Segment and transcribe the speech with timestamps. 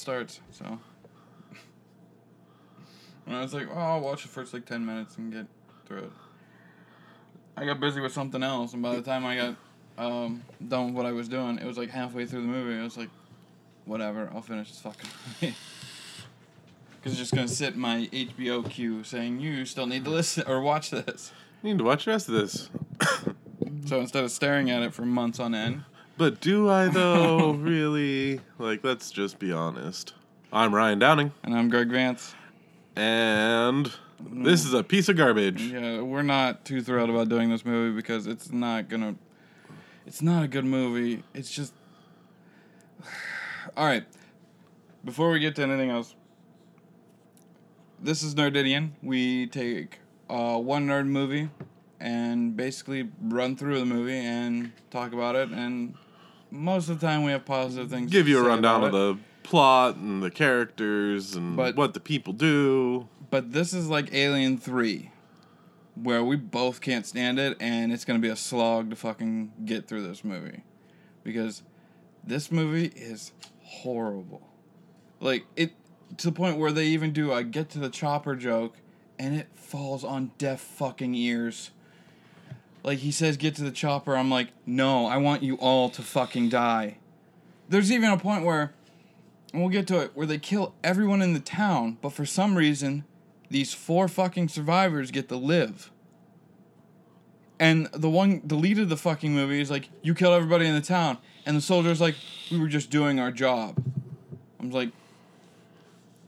[0.00, 0.40] starts.
[0.50, 0.78] So,
[3.26, 5.46] and I was like, oh, I'll watch the first like ten minutes and get
[5.86, 6.12] through it.
[7.56, 9.56] I got busy with something else, and by the time I got
[9.98, 12.80] um, done with what I was doing, it was like halfway through the movie.
[12.80, 13.10] I was like,
[13.84, 15.54] whatever, I'll finish this fucking movie.
[17.02, 20.44] Because it's just gonna sit in my HBO queue saying you still need to listen
[20.46, 21.32] or watch this.
[21.62, 22.68] You Need to watch the rest of this.
[23.86, 25.84] So instead of staring at it for months on end,
[26.20, 27.52] But do I though?
[27.58, 28.42] really?
[28.58, 30.12] Like, let's just be honest.
[30.52, 32.34] I'm Ryan Downing, and I'm Greg Vance.
[32.94, 33.90] and
[34.20, 35.62] this is a piece of garbage.
[35.62, 39.14] Yeah, we're not too thrilled about doing this movie because it's not gonna.
[40.06, 41.22] It's not a good movie.
[41.32, 41.72] It's just.
[43.74, 44.04] All right.
[45.02, 46.14] Before we get to anything else,
[47.98, 48.90] this is Nerdidian.
[49.02, 51.48] We take uh, one nerd movie
[51.98, 55.48] and basically run through the movie and talk about it.
[55.48, 55.94] And
[56.50, 58.10] most of the time, we have positive things.
[58.10, 62.32] Give you a rundown of the plot and the characters and But- what the people
[62.32, 63.08] do.
[63.30, 65.10] But this is like Alien 3,
[65.94, 69.52] where we both can't stand it, and it's going to be a slog to fucking
[69.64, 70.62] get through this movie.
[71.22, 71.62] Because
[72.24, 73.32] this movie is
[73.62, 74.42] horrible.
[75.20, 75.72] Like, it,
[76.16, 78.78] to the point where they even do a get to the chopper joke,
[79.18, 81.70] and it falls on deaf fucking ears.
[82.82, 84.16] Like, he says, get to the chopper.
[84.16, 86.96] I'm like, no, I want you all to fucking die.
[87.68, 88.72] There's even a point where
[89.52, 92.56] and we'll get to it, where they kill everyone in the town, but for some
[92.56, 93.04] reason,
[93.50, 95.90] these four fucking survivors get to live.
[97.58, 100.74] And the one, the lead of the fucking movie is like, you killed everybody in
[100.74, 101.18] the town.
[101.44, 102.14] And the soldier's like,
[102.50, 103.82] we were just doing our job.
[104.60, 104.90] I'm like,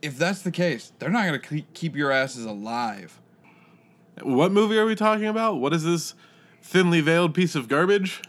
[0.02, 3.18] if that's the case, they're not going to keep your asses alive.
[4.20, 5.58] What movie are we talking about?
[5.58, 6.14] What is this
[6.62, 8.22] thinly veiled piece of garbage?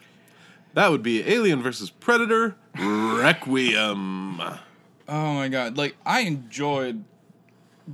[0.73, 4.41] That would be Alien versus Predator Requiem.
[5.07, 5.77] Oh my god!
[5.77, 7.03] Like I enjoyed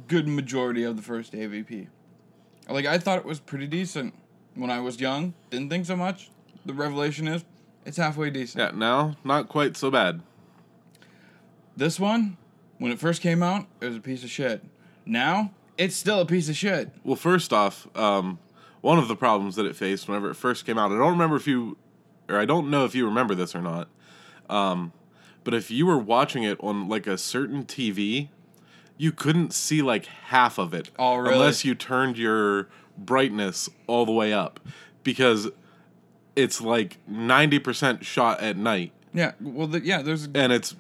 [0.08, 1.88] good majority of the first AVP.
[2.70, 4.14] Like I thought it was pretty decent
[4.56, 5.34] when I was young.
[5.50, 6.30] Didn't think so much.
[6.66, 7.44] The revelation is,
[7.86, 8.62] it's halfway decent.
[8.62, 10.22] Yeah, now not quite so bad.
[11.76, 12.38] This one,
[12.78, 14.64] when it first came out, it was a piece of shit.
[15.06, 16.92] Now it's still a piece of shit.
[17.04, 18.38] Well, first off, um,
[18.82, 21.36] one of the problems that it faced whenever it first came out, I don't remember
[21.36, 21.78] if you,
[22.30, 23.88] or I don't know if you remember this or not,
[24.50, 24.94] um,
[25.44, 28.30] but if you were watching it on like a certain TV,
[28.98, 31.34] you couldn't see like half of it Oh, really?
[31.36, 34.60] unless you turned your brightness all the way up
[35.04, 35.48] because
[36.36, 39.32] it's like 90% shot at night Yeah.
[39.42, 40.02] Well, the, yeah.
[40.02, 40.76] There's and it's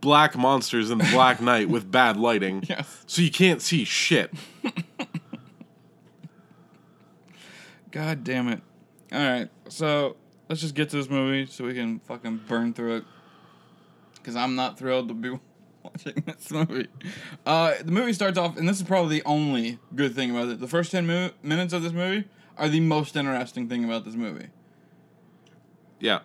[0.00, 2.64] black monsters in the black night with bad lighting.
[2.68, 3.04] Yes.
[3.06, 4.32] So you can't see shit.
[7.92, 8.60] God damn it.
[9.12, 10.16] All right, so
[10.48, 13.04] let's just get to this movie so we can fucking burn through it.
[14.14, 15.30] Because I'm not thrilled to be
[15.82, 16.88] watching this movie.
[17.44, 20.60] Uh, the movie starts off, and this is probably the only good thing about it.
[20.60, 22.26] The first 10 mo- minutes of this movie
[22.56, 24.46] are the most interesting thing about this movie.
[26.00, 26.20] Yeah.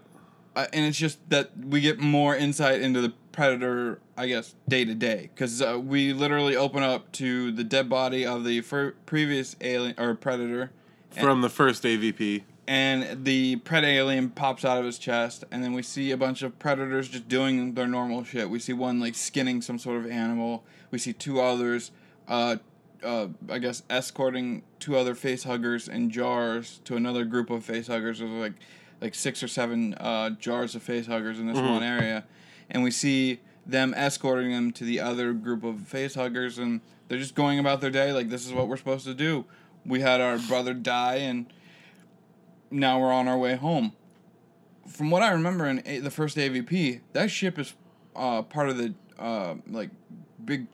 [0.56, 4.86] Uh, and it's just that we get more insight into the predator, I guess, day
[4.86, 5.30] to day.
[5.34, 9.96] Because uh, we literally open up to the dead body of the fir- previous alien
[9.98, 10.72] or predator
[11.12, 12.44] From the first AVP.
[12.68, 16.42] and the pred alien pops out of his chest and then we see a bunch
[16.44, 18.50] of predators just doing their normal shit.
[18.50, 20.64] We see one like skinning some sort of animal.
[20.92, 21.92] We see two others
[22.28, 22.58] uh,
[23.04, 27.86] uh, i guess escorting two other face huggers in jars to another group of face
[27.86, 28.54] huggers there's like
[29.02, 32.24] like six or seven uh, jars of face huggers in this one area.
[32.70, 37.20] And we see them escorting them to the other group of face huggers and they're
[37.20, 39.46] just going about their day like this is what we're supposed to do
[39.86, 41.46] we had our brother die and
[42.70, 43.94] now we're on our way home.
[44.88, 47.74] From what I remember in a- the first AVP, that ship is
[48.16, 49.90] uh, part of the uh, like
[50.44, 50.68] big,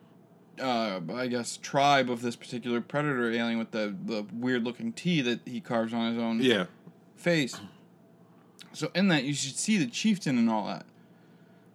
[0.61, 5.21] uh, I guess, tribe of this particular predator alien with the the weird looking T
[5.21, 6.65] that he carves on his own Yeah.
[7.15, 7.59] face.
[8.71, 10.85] So in that, you should see the chieftain and all that,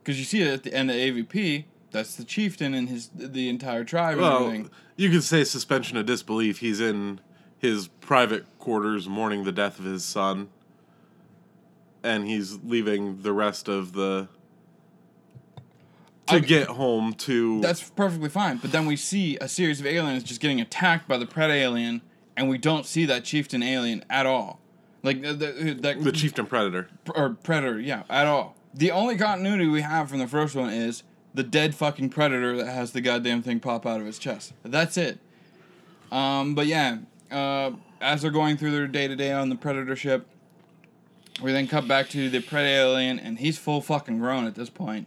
[0.02, 1.64] because you see it at the end of AVP.
[1.90, 4.70] That's the chieftain and his the entire tribe and Well, everything.
[4.96, 6.58] you could say suspension of disbelief.
[6.58, 7.20] He's in
[7.58, 10.48] his private quarters mourning the death of his son.
[12.02, 14.28] And he's leaving the rest of the
[16.26, 18.58] to I- get home to That's perfectly fine.
[18.58, 22.02] But then we see a series of aliens just getting attacked by the pred alien,
[22.36, 24.60] and we don't see that chieftain alien at all.
[25.02, 26.88] Like the, the, that the chieftain predator.
[27.14, 28.56] or predator, yeah, at all.
[28.74, 31.02] The only continuity we have from the first one is
[31.34, 34.52] the dead fucking predator that has the goddamn thing pop out of his chest.
[34.62, 35.18] That's it.
[36.10, 36.98] Um, but yeah,
[37.30, 40.26] uh, as they're going through their day to day on the Predator ship,
[41.42, 44.70] we then cut back to the Pred alien, and he's full fucking grown at this
[44.70, 45.06] point.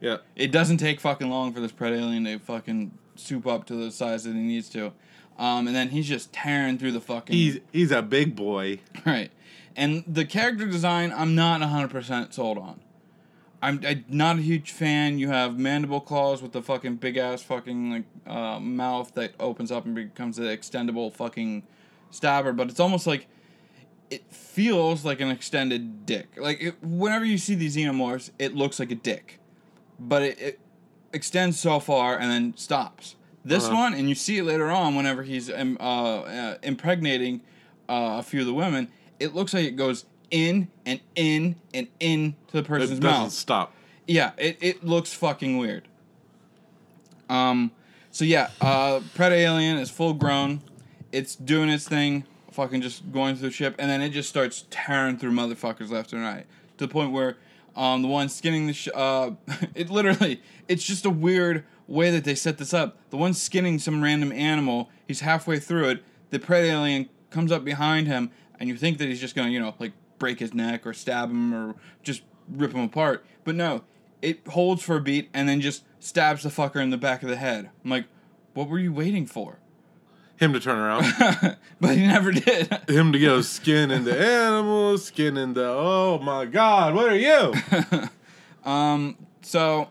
[0.00, 0.18] Yeah.
[0.34, 3.90] It doesn't take fucking long for this Pred alien to fucking soup up to the
[3.90, 4.92] size that he needs to.
[5.38, 7.34] Um, and then he's just tearing through the fucking.
[7.34, 8.80] He's he's a big boy.
[9.06, 9.30] Right.
[9.78, 12.80] And the character design, I'm not 100% sold on.
[13.62, 15.18] I'm, I'm not a huge fan.
[15.18, 19.72] You have mandible claws with the fucking big ass fucking like uh, mouth that opens
[19.72, 21.62] up and becomes an extendable fucking
[22.10, 23.26] stabber, but it's almost like
[24.10, 26.28] it feels like an extended dick.
[26.36, 29.40] Like it, whenever you see these xenomorphs, it looks like a dick,
[29.98, 30.60] but it, it
[31.12, 33.16] extends so far and then stops.
[33.44, 33.76] This Uh-huh.
[33.76, 37.40] one, and you see it later on whenever he's um, uh, uh, impregnating
[37.88, 38.88] uh, a few of the women.
[39.18, 43.22] It looks like it goes in and in and in to the It person's doesn't
[43.22, 43.32] mouth.
[43.32, 43.72] stop.
[44.06, 45.88] Yeah, it, it looks fucking weird.
[47.28, 47.72] Um,
[48.10, 50.60] so yeah, uh, Pred Alien is full grown.
[51.12, 54.64] It's doing its thing, fucking just going through the ship, and then it just starts
[54.70, 56.46] tearing through motherfuckers left and right
[56.78, 57.36] to the point where
[57.74, 59.30] um, the one skinning the sh- uh,
[59.74, 62.96] it literally it's just a weird way that they set this up.
[63.10, 66.04] The one skinning some random animal, he's halfway through it.
[66.30, 68.30] The Pred Alien comes up behind him,
[68.60, 71.30] and you think that he's just gonna you know like break his neck or stab
[71.30, 73.82] him or just rip him apart, but no,
[74.22, 77.28] it holds for a beat and then just stabs the fucker in the back of
[77.28, 77.70] the head.
[77.84, 78.06] I'm like,
[78.54, 79.58] what were you waiting for?
[80.36, 81.56] Him to turn around.
[81.80, 82.68] but he never did.
[82.88, 87.54] Him to go skin into animals, skin into oh my god, what are you?
[88.70, 89.88] um, so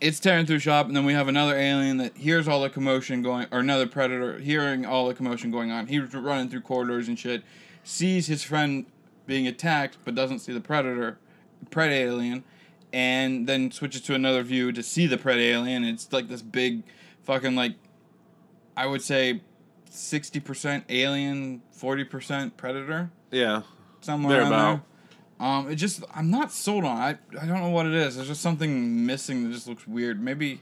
[0.00, 3.22] it's tearing through shop, and then we have another alien that hears all the commotion
[3.22, 5.86] going, or another predator hearing all the commotion going on.
[5.86, 7.42] He's running through corridors and shit,
[7.88, 8.84] sees his friend
[9.26, 11.18] being attacked, but doesn't see the predator,
[11.70, 12.44] pred alien,
[12.92, 15.84] and then switches to another view to see the pred alien.
[15.84, 16.82] It's like this big,
[17.24, 17.74] fucking like,
[18.76, 19.40] I would say,
[19.90, 23.62] sixty percent alien, forty percent predator Yeah.
[24.00, 24.82] somewhere there.
[25.40, 27.10] Um, it just I'm not sold on.
[27.10, 27.18] it.
[27.38, 28.16] I I don't know what it is.
[28.16, 30.20] There's just something missing that just looks weird.
[30.22, 30.60] Maybe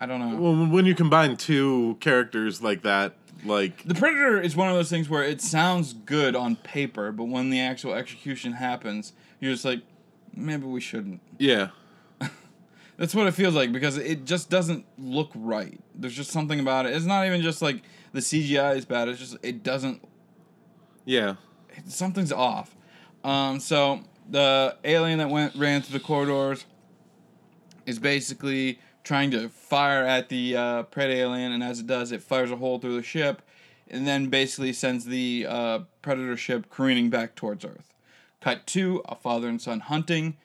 [0.00, 0.36] I don't know.
[0.36, 3.14] Well, when you combine two characters like that,
[3.44, 7.24] like the Predator is one of those things where it sounds good on paper, but
[7.24, 9.80] when the actual execution happens, you're just like,
[10.34, 11.20] maybe we shouldn't.
[11.38, 11.68] yeah,
[12.98, 15.80] That's what it feels like because it just doesn't look right.
[15.94, 16.94] There's just something about it.
[16.94, 17.82] It's not even just like
[18.12, 19.08] the CGI is bad.
[19.08, 20.02] It's just it doesn't
[21.04, 21.36] yeah,
[21.86, 22.76] something's off.
[23.24, 26.64] Um, so the alien that went ran through the corridors
[27.86, 28.78] is basically
[29.10, 32.56] trying to fire at the uh, pred alien, and as it does, it fires a
[32.56, 33.42] hole through the ship,
[33.88, 37.92] and then basically sends the uh, predator ship careening back towards Earth.
[38.40, 40.36] Cut to a father and son hunting,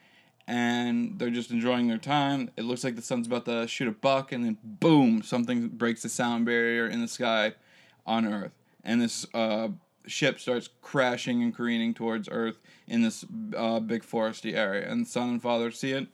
[0.48, 2.50] and they're just enjoying their time.
[2.58, 6.02] It looks like the son's about to shoot a buck, and then boom, something breaks
[6.02, 7.54] the sound barrier in the sky
[8.08, 8.54] on Earth,
[8.84, 9.68] and this uh,
[10.08, 12.58] ship starts crashing and careening towards Earth
[12.88, 14.90] in this uh, big foresty area.
[14.90, 16.07] And son and father see it,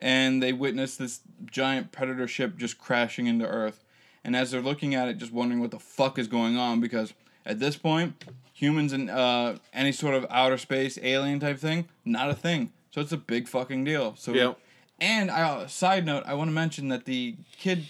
[0.00, 3.84] and they witness this giant predator ship just crashing into Earth.
[4.24, 7.14] And as they're looking at it, just wondering what the fuck is going on, because
[7.46, 12.28] at this point, humans and uh, any sort of outer space alien type thing, not
[12.30, 12.72] a thing.
[12.90, 14.14] So it's a big fucking deal.
[14.16, 14.58] So Yep.
[15.00, 17.86] and I, uh, side note, I want to mention that the kid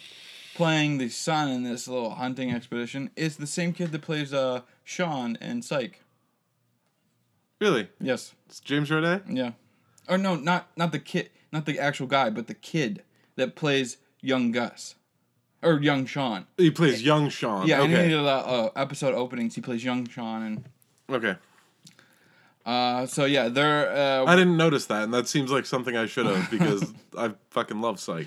[0.55, 4.61] playing the son in this little hunting expedition is the same kid that plays uh,
[4.85, 6.03] Shawn in Psych.
[7.61, 7.89] really.
[8.01, 9.23] Yes, It's James Roday.
[9.29, 9.53] yeah,
[10.09, 13.03] or no, not not the kid, not the actual guy, but the kid
[13.37, 14.97] that plays young Gus,
[15.63, 16.47] or young Shawn.
[16.57, 17.67] He plays young Shawn.
[17.67, 20.65] Yeah, in any okay, of the uh, episode openings, he plays young Shawn, and
[21.11, 21.37] okay.
[22.67, 26.07] uh, so yeah, they're uh, I didn't notice that, and that seems like something I
[26.07, 28.27] should have because I fucking love Psych.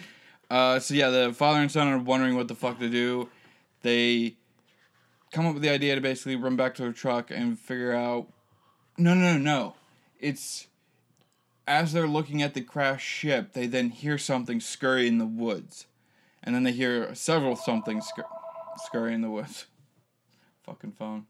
[0.49, 3.29] Uh, so yeah, the father and son are wondering what the fuck to do.
[3.83, 4.35] They
[5.31, 8.27] come up with the idea to basically run back to their truck and figure out.
[8.97, 9.75] No, no, no, no.
[10.19, 10.67] It's
[11.67, 15.85] as they're looking at the crashed ship, they then hear something scurry in the woods,
[16.43, 18.25] and then they hear several something scur-
[18.77, 19.65] scurry in the woods.
[20.63, 21.25] Fucking phone.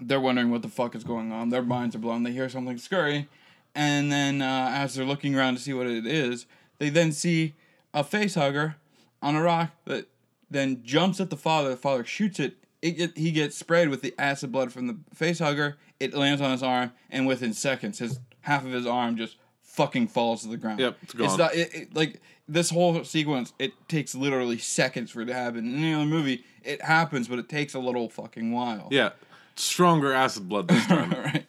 [0.00, 1.50] They're wondering what the fuck is going on.
[1.50, 2.24] Their minds are blown.
[2.24, 3.28] They hear something scurry,
[3.74, 6.46] and then uh, as they're looking around to see what it is,
[6.78, 7.54] they then see
[7.92, 8.76] a face hugger
[9.22, 10.08] on a rock that
[10.50, 11.70] then jumps at the father.
[11.70, 12.56] The father shoots it.
[12.82, 15.78] It get, he gets sprayed with the acid blood from the face hugger.
[16.00, 20.08] It lands on his arm, and within seconds, his half of his arm just fucking
[20.08, 20.80] falls to the ground.
[20.80, 21.26] Yep, it's gone.
[21.26, 23.52] It's not it, it, like this whole sequence.
[23.58, 25.66] It takes literally seconds for it to happen.
[25.66, 28.88] In any other movie, it happens, but it takes a little fucking while.
[28.90, 29.10] Yeah,
[29.56, 31.10] stronger acid blood this time.
[31.24, 31.46] right.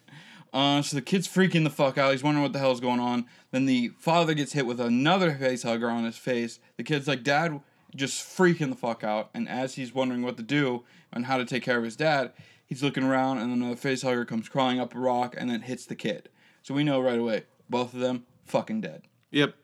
[0.52, 2.12] Uh, so the kid's freaking the fuck out.
[2.12, 3.26] He's wondering what the hell's going on.
[3.50, 6.58] Then the father gets hit with another face hugger on his face.
[6.76, 7.60] The kid's like, "Dad,
[7.96, 9.30] just freaking the fuck out.
[9.34, 12.32] And as he's wondering what to do and how to take care of his dad,
[12.66, 15.62] he's looking around, and then another face hugger comes crawling up a rock and then
[15.62, 16.28] hits the kid.
[16.66, 19.02] So we know right away both of them fucking dead.
[19.30, 19.54] Yep.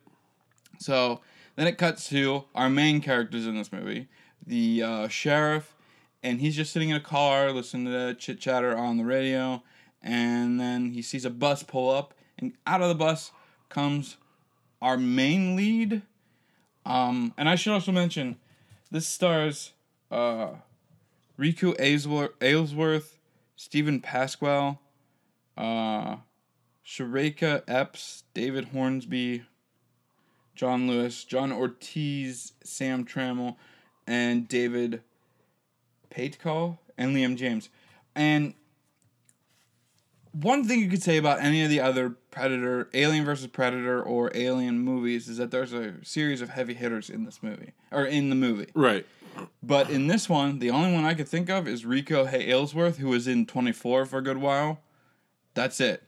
[0.78, 1.20] So
[1.56, 4.06] then it cuts to our main characters in this movie,
[4.46, 5.74] the uh, sheriff,
[6.22, 9.64] and he's just sitting in a car listening to chit chatter on the radio,
[10.00, 13.32] and then he sees a bus pull up, and out of the bus
[13.68, 14.16] comes
[14.80, 16.02] our main lead.
[16.86, 18.36] Um, and I should also mention,
[18.92, 19.72] this stars
[20.12, 20.50] uh,
[21.36, 23.18] Reiko Aylesworth, Aylesworth
[23.56, 24.78] Steven Pasquale,
[25.56, 26.18] uh,
[26.92, 29.44] Shareeka Epps, David Hornsby,
[30.54, 33.56] John Lewis, John Ortiz, Sam Trammell,
[34.06, 35.00] and David
[36.10, 37.70] Paetkau, and Liam James.
[38.14, 38.52] And
[40.32, 44.30] one thing you could say about any of the other Predator, Alien versus Predator, or
[44.34, 48.28] Alien movies is that there's a series of heavy hitters in this movie, or in
[48.28, 48.70] the movie.
[48.74, 49.06] Right.
[49.62, 52.98] But in this one, the only one I could think of is Rico Hay Aylesworth,
[52.98, 54.80] who was in 24 for a good while.
[55.54, 56.02] That's it.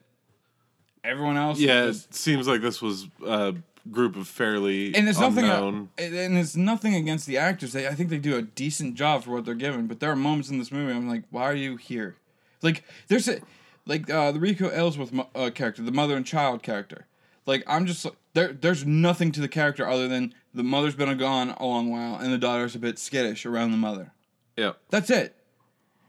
[1.05, 3.55] Everyone else, Yeah, is- it seems like this was a
[3.91, 5.45] group of fairly and it's nothing.
[5.45, 5.91] unknown.
[5.99, 7.73] and it's nothing against the actors.
[7.75, 9.87] They, I think they do a decent job for what they're given.
[9.87, 12.17] But there are moments in this movie I'm like, why are you here?
[12.63, 13.41] Like there's a
[13.87, 17.05] like uh, the Rico Ellsworth uh, character, the mother and child character.
[17.45, 18.55] Like I'm just there.
[18.55, 22.33] There's nothing to the character other than the mother's been gone a long while and
[22.33, 24.13] the daughter's a bit skittish around the mother.
[24.57, 24.73] yeah.
[24.89, 25.37] That's it.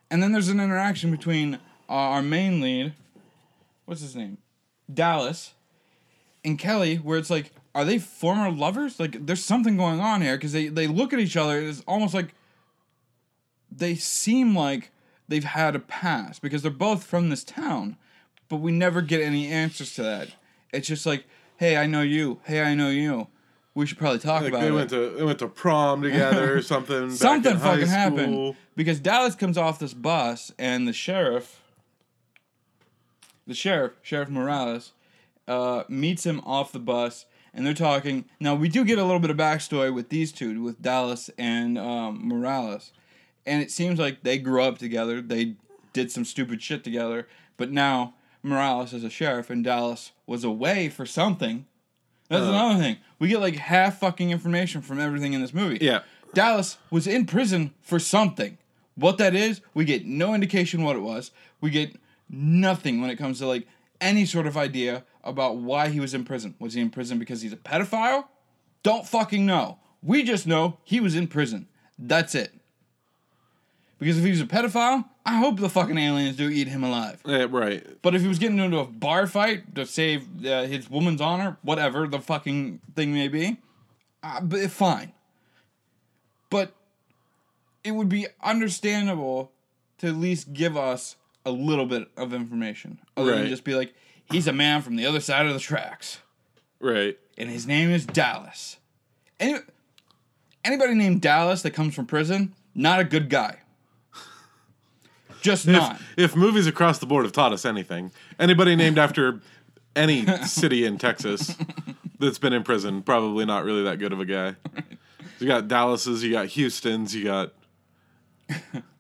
[0.10, 1.56] And then there's an interaction between
[1.90, 2.94] uh, our main lead,
[3.86, 4.38] what's his name,
[4.94, 5.54] Dallas,
[6.44, 9.00] and Kelly, where it's like, are they former lovers?
[9.00, 11.58] Like, there's something going on here because they they look at each other.
[11.60, 12.34] and It's almost like
[13.72, 14.92] they seem like
[15.28, 17.98] they've had a past because they're both from this town,
[18.48, 20.30] but we never get any answers to that.
[20.72, 21.26] It's just like,
[21.58, 22.40] hey, I know you.
[22.44, 23.28] Hey, I know you.
[23.74, 26.56] We should probably talk Like about they it went to they went to prom together
[26.58, 27.12] or something.
[27.12, 31.62] something fucking happened because Dallas comes off this bus and the sheriff,
[33.48, 34.92] the sheriff, Sheriff Morales,
[35.48, 38.26] uh, meets him off the bus and they're talking.
[38.40, 41.78] Now we do get a little bit of backstory with these two, with Dallas and
[41.78, 42.92] um, Morales,
[43.46, 45.22] and it seems like they grew up together.
[45.22, 45.56] They
[45.94, 50.90] did some stupid shit together, but now Morales is a sheriff and Dallas was away
[50.90, 51.66] for something.
[52.30, 52.50] That's Uh.
[52.50, 52.98] another thing.
[53.20, 55.78] We get like half fucking information from everything in this movie.
[55.80, 56.02] Yeah.
[56.34, 58.58] Dallas was in prison for something.
[58.96, 61.32] What that is, we get no indication what it was.
[61.62, 61.96] We get
[62.30, 63.68] nothing when it comes to like
[64.02, 66.56] any sort of idea about why he was in prison.
[66.60, 68.26] Was he in prison because he's a pedophile?
[68.84, 69.80] Don't fucking know.
[70.04, 71.68] We just know he was in prison.
[71.98, 72.54] That's it.
[73.98, 77.22] Because if he was a pedophile, I hope the fucking aliens do eat him alive.
[77.26, 77.84] Yeah, right.
[78.02, 81.58] But if he was getting into a bar fight to save uh, his woman's honor,
[81.64, 83.58] whatever the fucking thing may be,
[84.22, 85.14] uh, but fine.
[86.50, 86.74] But
[87.84, 89.52] it would be understandable
[90.00, 93.94] to at least give us a little bit of information, other than just be like,
[94.32, 96.20] he's a man from the other side of the tracks,
[96.80, 97.18] Right.
[97.38, 98.78] and his name is Dallas.
[99.40, 99.60] Any,
[100.64, 103.58] anybody named Dallas that comes from prison, not a good guy.
[105.42, 105.98] Just not.
[106.18, 109.42] If, if movies across the board have taught us anything, anybody named after
[109.96, 111.56] any city in Texas
[112.20, 114.56] that's been in prison, probably not really that good of a guy.
[115.40, 117.54] You got Dallas's, you got Houston's, you got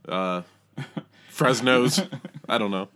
[0.07, 0.41] uh,
[1.35, 2.01] Fresno's.
[2.49, 2.87] I don't know.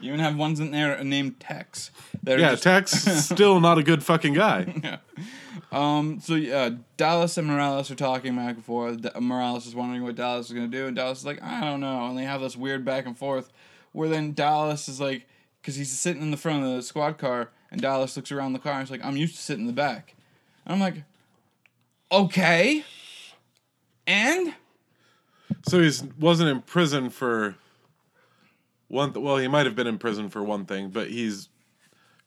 [0.00, 1.90] You even have ones in there named Tex.
[2.24, 2.90] Yeah, just- Tex
[3.24, 4.72] still not a good fucking guy.
[4.84, 4.98] yeah.
[5.72, 6.20] Um.
[6.20, 9.02] So yeah, Dallas and Morales are talking back and forth.
[9.02, 11.80] D- Morales is wondering what Dallas is gonna do, and Dallas is like, I don't
[11.80, 12.06] know.
[12.06, 13.52] And they have this weird back and forth,
[13.92, 15.26] where then Dallas is like,
[15.60, 18.58] because he's sitting in the front of the squad car, and Dallas looks around the
[18.60, 20.14] car and he's like, I'm used to sitting in the back.
[20.64, 21.02] And I'm like,
[22.12, 22.84] okay.
[24.06, 24.54] And
[25.68, 27.56] So he wasn't in prison for
[28.88, 29.12] one.
[29.12, 31.48] Th- well, he might have been in prison for one thing, but he's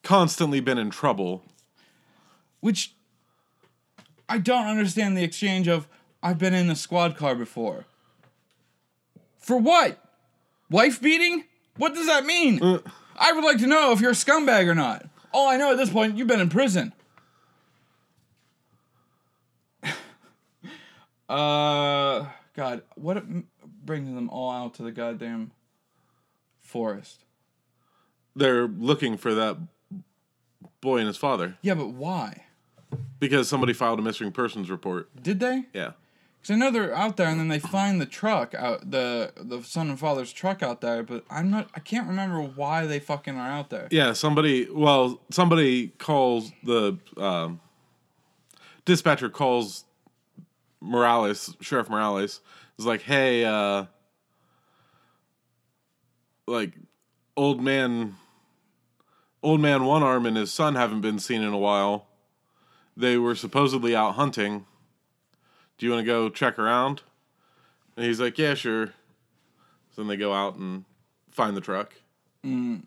[0.03, 1.43] constantly been in trouble.
[2.59, 2.93] which
[4.29, 5.87] I don't understand the exchange of
[6.21, 7.85] I've been in a squad car before.
[9.37, 10.03] For what?
[10.69, 11.45] Wife beating?
[11.77, 12.61] What does that mean?
[12.61, 12.79] Uh.
[13.15, 15.05] I would like to know if you're a scumbag or not.
[15.33, 16.93] All I know at this point, you've been in prison.
[21.29, 23.23] uh, God, what
[23.85, 25.51] brings them all out to the goddamn
[26.67, 27.23] forest?
[28.35, 29.57] They're looking for that
[30.81, 32.43] boy and his father Yeah, but why?
[33.19, 35.09] because somebody filed a missing persons report.
[35.21, 35.63] Did they?
[35.73, 35.91] Yeah.
[36.39, 39.63] Because I know they're out there, and then they find the truck out the the
[39.63, 41.01] son and father's truck out there.
[41.03, 41.67] But I'm not.
[41.73, 43.87] I can't remember why they fucking are out there.
[43.89, 44.67] Yeah, somebody.
[44.71, 47.59] Well, somebody calls the um,
[48.85, 49.83] dispatcher calls
[50.79, 52.39] Morales, Sheriff Morales,
[52.77, 53.85] is like, "Hey, uh,
[56.47, 56.73] like
[57.35, 58.15] old man,
[59.43, 62.07] old man One Arm and his son haven't been seen in a while.
[62.95, 64.65] They were supposedly out hunting.
[65.77, 67.03] Do you want to go check around?"
[67.95, 68.87] And he's like, "Yeah, sure."
[69.91, 70.85] So then they go out and
[71.29, 71.93] find the truck.
[72.43, 72.83] Mm.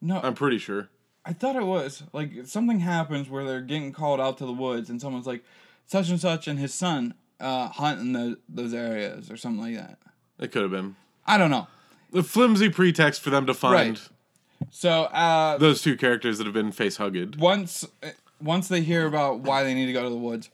[0.00, 0.88] No, I'm pretty sure.
[1.24, 4.88] I thought it was like something happens where they're getting called out to the woods,
[4.88, 5.44] and someone's like,
[5.86, 9.76] such and such and his son uh, hunt in the, those areas or something like
[9.76, 9.98] that.
[10.38, 11.66] It could have been I don't know.
[12.12, 14.08] the flimsy pretext for them to find Right.
[14.70, 17.36] So uh, those two characters that have been face hugged.
[17.40, 17.86] once
[18.42, 20.50] once they hear about why they need to go to the woods,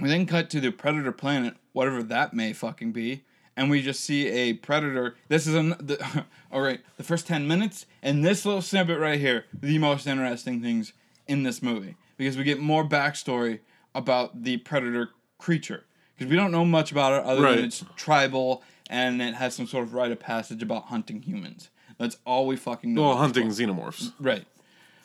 [0.00, 3.22] we then cut to the predator planet, whatever that may fucking be,
[3.56, 5.16] and we just see a predator.
[5.28, 6.80] This is an the, all right.
[6.96, 10.92] The first ten minutes and this little snippet right here, the most interesting things
[11.26, 13.60] in this movie because we get more backstory
[13.94, 15.10] about the predator
[15.44, 15.84] creature
[16.16, 17.56] because we don't know much about it other Right.
[17.56, 21.68] than it's tribal and it has some sort of rite of passage about hunting humans.
[21.98, 23.02] That's all we fucking know.
[23.08, 24.12] Well, hunting xenomorphs.
[24.18, 24.46] Right.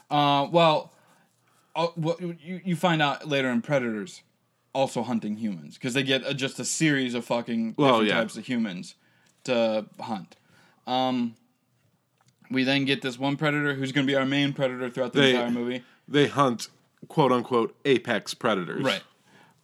[0.10, 0.92] Uh, well,
[1.76, 4.22] uh, what you you find out later in Predators,
[4.74, 8.16] also hunting humans because they get uh just a series of fucking Well, different yeah.
[8.20, 8.96] types of humans
[9.44, 10.36] to hunt.
[10.88, 11.36] Um,
[12.50, 15.22] we then get this one predator who's going to be our main predator throughout the
[15.22, 15.84] They- entire movie.
[16.08, 16.70] They hunt
[17.08, 18.84] quote unquote apex predators.
[18.84, 19.04] Right.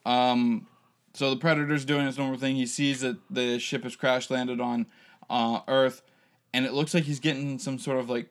[0.06, 0.68] Um,
[1.14, 2.56] so the predator's doing his normal thing.
[2.56, 4.86] He sees that the ship has crash landed on
[5.30, 6.02] uh, Earth,
[6.54, 8.30] and it looks like he's getting some sort of like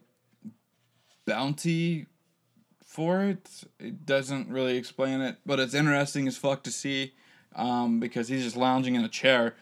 [1.26, 2.06] bounty
[2.84, 3.48] for it.
[3.80, 7.14] It doesn't really explain it, but it's interesting as fuck to see
[7.56, 9.54] um, because he's just lounging in a chair,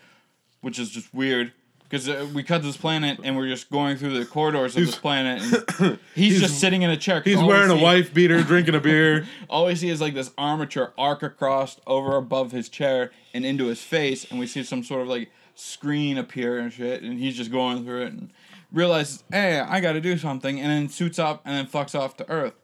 [0.61, 1.53] which is just weird.
[1.93, 4.97] Because uh, we cut this planet and we're just going through the corridors of this
[4.97, 5.43] planet,
[5.79, 7.21] and he's, just sitting in a chair.
[7.21, 9.27] He's we wearing a see- wife beater, drinking a beer.
[9.51, 13.67] all we see is like this armature arc across over above his chair and into
[13.67, 17.37] his face, and we see some sort of like screen appear and shit, and he's
[17.37, 18.31] just going through it and
[18.73, 22.17] realizes, hey, I got to do something, and then suits up and then fucks off
[22.17, 22.55] to Earth,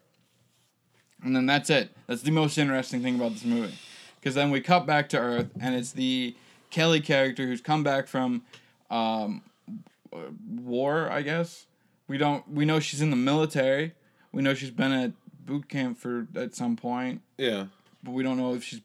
[1.22, 1.90] and then that's it.
[2.06, 3.74] That's the most interesting thing about this movie,
[4.18, 6.34] because then we cut back to Earth, and it's the
[6.70, 8.42] Kelly character who's come back from
[8.90, 9.42] um,
[10.48, 11.66] war, I guess.
[12.06, 12.48] We don't.
[12.50, 13.92] We know she's in the military.
[14.32, 15.12] We know she's been at
[15.44, 17.66] boot camp for at some point, Yeah.
[18.02, 18.80] but we don't know if she's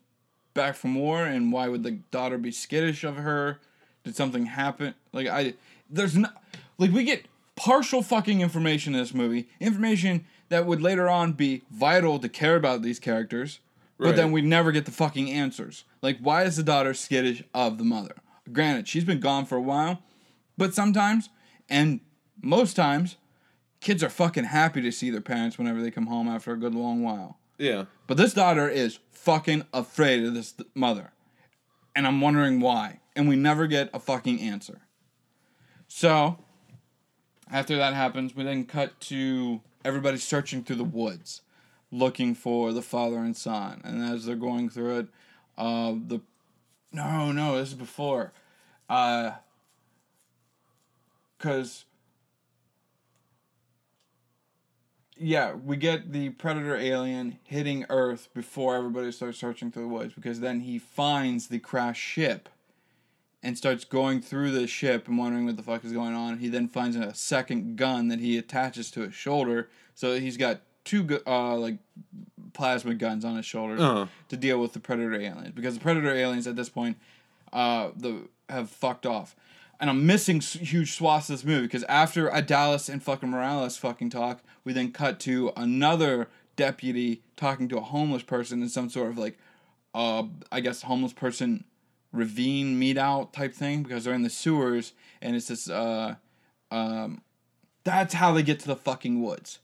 [0.54, 3.60] back from war and why would the daughter be skittish of her?
[4.06, 4.94] Did something happen?
[5.12, 5.54] Like I,
[5.90, 6.30] there's no,
[6.78, 11.64] like we get partial fucking information in this movie, information that would later on be
[11.72, 13.60] vital to care about these characters,
[13.98, 14.34] but then Right.
[14.36, 15.84] we never get the fucking answers.
[16.02, 18.16] Like why is the daughter skittish of the mother?
[18.52, 20.02] Granted, she's been gone for a while,
[20.58, 21.30] but sometimes
[21.70, 22.02] and
[22.42, 23.18] most times,
[23.80, 26.76] kids are fucking happy to see their parents whenever they come home after a good
[26.76, 27.38] long while.
[27.58, 27.86] Yeah.
[28.08, 31.12] But this daughter is fucking afraid of this mother.
[31.96, 33.00] And I'm wondering why.
[33.16, 34.82] And we never get a fucking answer.
[35.88, 36.40] So,
[37.52, 41.42] after that happens, we then cut to everybody searching through the woods,
[41.92, 43.82] looking for the father and son.
[43.84, 45.08] And as they're going through it,
[45.58, 46.22] uh, the.
[46.94, 48.32] No, no, this is before.
[48.90, 49.32] Uh.
[51.38, 51.84] Because
[55.18, 60.14] yeah, we get the predator alien hitting Earth before everybody starts searching through the woods
[60.14, 62.50] because then he finds the crashed ship
[63.42, 66.38] and starts going through the ship and wondering what the fuck is going on.
[66.40, 70.62] He then finds a second gun that he attaches to his shoulder, so he's got
[70.84, 71.78] two uh like
[72.54, 74.06] plasma guns on his shoulders Uh-huh.
[74.30, 76.98] to deal with the predator aliens because the predator aliens at this point
[77.52, 79.36] uh the have fucked off.
[79.80, 84.12] And I'm missing huge swaths of this movie because after Adalis and fucking Morales fucking
[84.12, 89.10] talk, we then cut to another deputy talking to a homeless person in some sort
[89.10, 89.38] of like,
[89.96, 91.66] uh, I guess homeless person
[92.14, 96.16] ravine meet out type thing because they're in the sewers and it's this uh,
[96.72, 97.22] um,
[97.84, 99.60] that's how they get to the fucking woods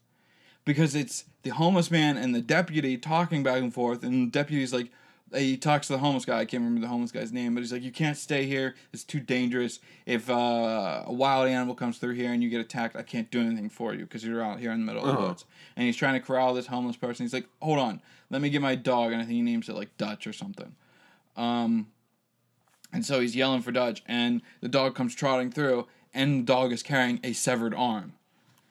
[0.70, 4.72] because it's the homeless man and the deputy talking back and forth, and the deputy's
[4.72, 4.92] like,
[5.34, 6.38] he talks to the homeless guy.
[6.38, 8.74] I can't remember the homeless guy's name, but he's like, "You can't stay here.
[8.92, 9.78] It's too dangerous.
[10.06, 13.40] If uh, a wild animal comes through here and you get attacked, I can't do
[13.40, 15.28] anything for you because you're out here in the middle of the Uh-huh.
[15.28, 15.44] woods."
[15.76, 17.24] And he's trying to corral this homeless person.
[17.24, 19.74] He's like, "Hold on, let me get my dog," and I think he names it
[19.76, 20.74] like Dutch or something.
[21.36, 21.88] Um,
[22.92, 26.72] and so he's yelling for Dutch, and the dog comes trotting through, and the dog
[26.72, 28.14] is carrying a severed arm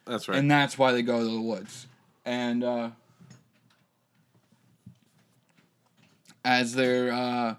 [0.05, 0.37] That's right.
[0.37, 1.87] and that's why they go to the woods.
[2.29, 2.89] And uh,
[6.45, 7.55] as they're uh,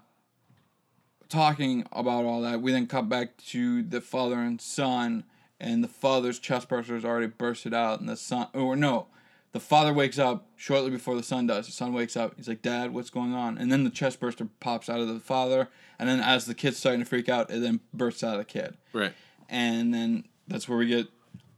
[1.27, 5.25] talking about all that, we then cut back to the father and son,
[5.59, 9.07] and the father's chest burster is already bursted out, and the son, or no,
[9.53, 11.65] The father wakes up shortly before the son does.
[11.65, 12.35] The son wakes up.
[12.37, 15.19] He's like, "Dad, what's going on?" And then the chest burster pops out of the
[15.19, 15.67] father,
[15.99, 18.45] and then as the kid's starting to freak out, it then bursts out of the
[18.45, 18.77] kid.
[18.93, 19.13] Right.
[19.49, 21.07] And then that's where we get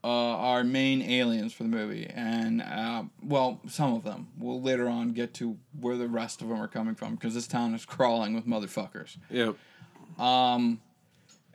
[0.04, 4.28] uh, our main aliens for the movie, and uh, well, some of them.
[4.38, 7.48] We'll later on get to where the rest of them are coming from because this
[7.48, 9.18] town is crawling with motherfuckers.
[9.30, 9.56] Yep.
[10.20, 10.82] Um,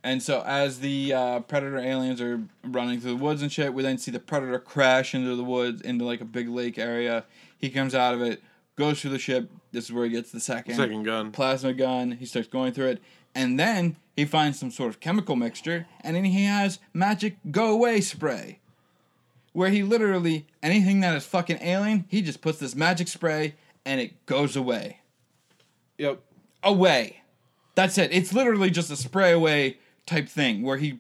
[0.03, 3.83] and so as the uh, predator aliens are running through the woods and shit, we
[3.83, 7.25] then see the predator crash into the woods into like a big lake area.
[7.59, 8.43] He comes out of it,
[8.77, 9.51] goes through the ship.
[9.73, 11.33] This is where he gets the second Second gun.
[11.33, 12.13] plasma gun.
[12.13, 13.03] He starts going through it,
[13.39, 17.71] and then he finds some sort of chemical mixture, and then he has magic go
[17.73, 18.59] away spray,
[19.53, 23.55] where he literally anything that is fucking alien, he just puts this magic spray
[23.87, 24.99] and it goes away
[25.99, 26.21] Yep.
[26.65, 27.23] away.
[27.77, 28.11] That's it.
[28.13, 30.99] It's literally just a spray away type thing where he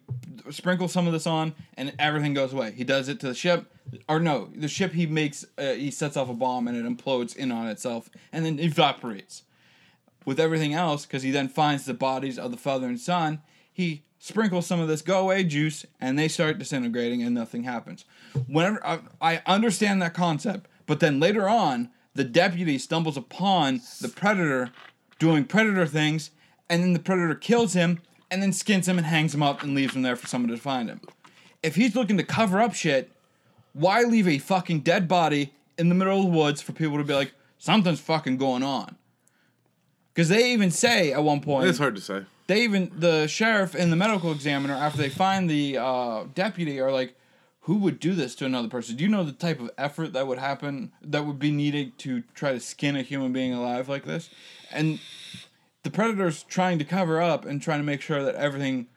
[0.51, 2.70] sprinkles some of this on and everything goes away.
[2.70, 3.66] He does it to the ship,
[4.09, 7.35] or no, the ship he makes, uh, he sets off a bomb and it implodes
[7.37, 9.42] in on itself and then evaporates.
[10.29, 13.41] With everything else, because he then finds the bodies of the father and son,
[13.73, 18.05] he sprinkles some of this go away juice and they start disintegrating and nothing happens.
[18.47, 24.09] Whenever I, I understand that concept, but then later on, the deputy stumbles upon the
[24.11, 24.71] predator
[25.19, 26.31] doing predator things,
[26.69, 29.75] and then the predator kills him and then skins him and hangs him up and
[29.75, 31.01] leaves him there for someone to find him.
[31.62, 33.11] If he's looking to cover up shit,
[33.73, 37.05] why leave a fucking dead body in the middle of the woods for people to
[37.05, 38.97] be like, something's fucking going on?
[40.18, 42.24] Because they even say at one point, It's hard to say.
[42.48, 46.90] they even the sheriff and the medical examiner after they find the uh, deputy are
[46.90, 47.14] like
[47.61, 50.26] who would do this to another person do you know the type of effort that
[50.26, 54.07] would happen that would be needed to try to skin a human being alive like
[54.07, 54.28] this
[54.72, 54.98] and
[55.85, 58.88] the predator's trying to cover up and trying to make sure that everything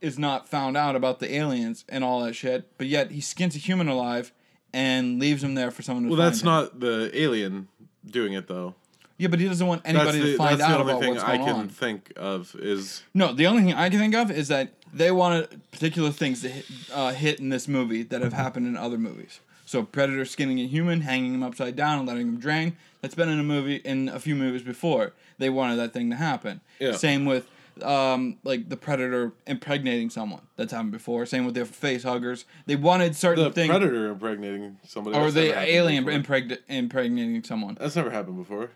[0.00, 3.54] is not found out about the aliens and all that shit but yet he skins
[3.54, 4.32] a human alive
[4.72, 6.46] and leaves him there for someone to Well, that's him.
[6.46, 7.68] not the alien
[8.04, 8.74] doing it though.
[9.18, 11.10] Yeah but he doesn't want anybody the, to find that's the out only about thing
[11.14, 14.14] what's I going can on think of is No, the only thing I can think
[14.14, 18.22] of is that they wanted particular things to hit, uh, hit in this movie that
[18.22, 19.40] have happened in other movies.
[19.66, 22.76] So Predator skinning a human, hanging him upside down, and letting him drain.
[23.00, 25.12] That's been in a movie in a few movies before.
[25.38, 26.60] They wanted that thing to happen.
[26.78, 26.92] Yeah.
[26.92, 27.48] Same with
[27.82, 30.42] um, like the Predator impregnating someone.
[30.56, 31.26] That's happened before.
[31.26, 32.44] Same with their face huggers.
[32.66, 35.16] They wanted certain the things, predator impregnating somebody.
[35.16, 37.76] or the alien impreg- impregnating someone.
[37.80, 38.70] That's never happened before.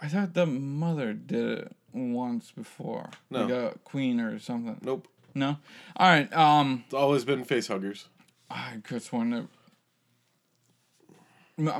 [0.00, 3.10] I thought the mother did it once before.
[3.30, 3.40] No.
[3.42, 4.78] Like a queen or something.
[4.82, 5.08] Nope.
[5.34, 5.56] No.
[5.96, 6.32] All right.
[6.32, 6.84] Um.
[6.86, 8.08] It's always been face huggers.
[8.50, 9.46] I could sworn that.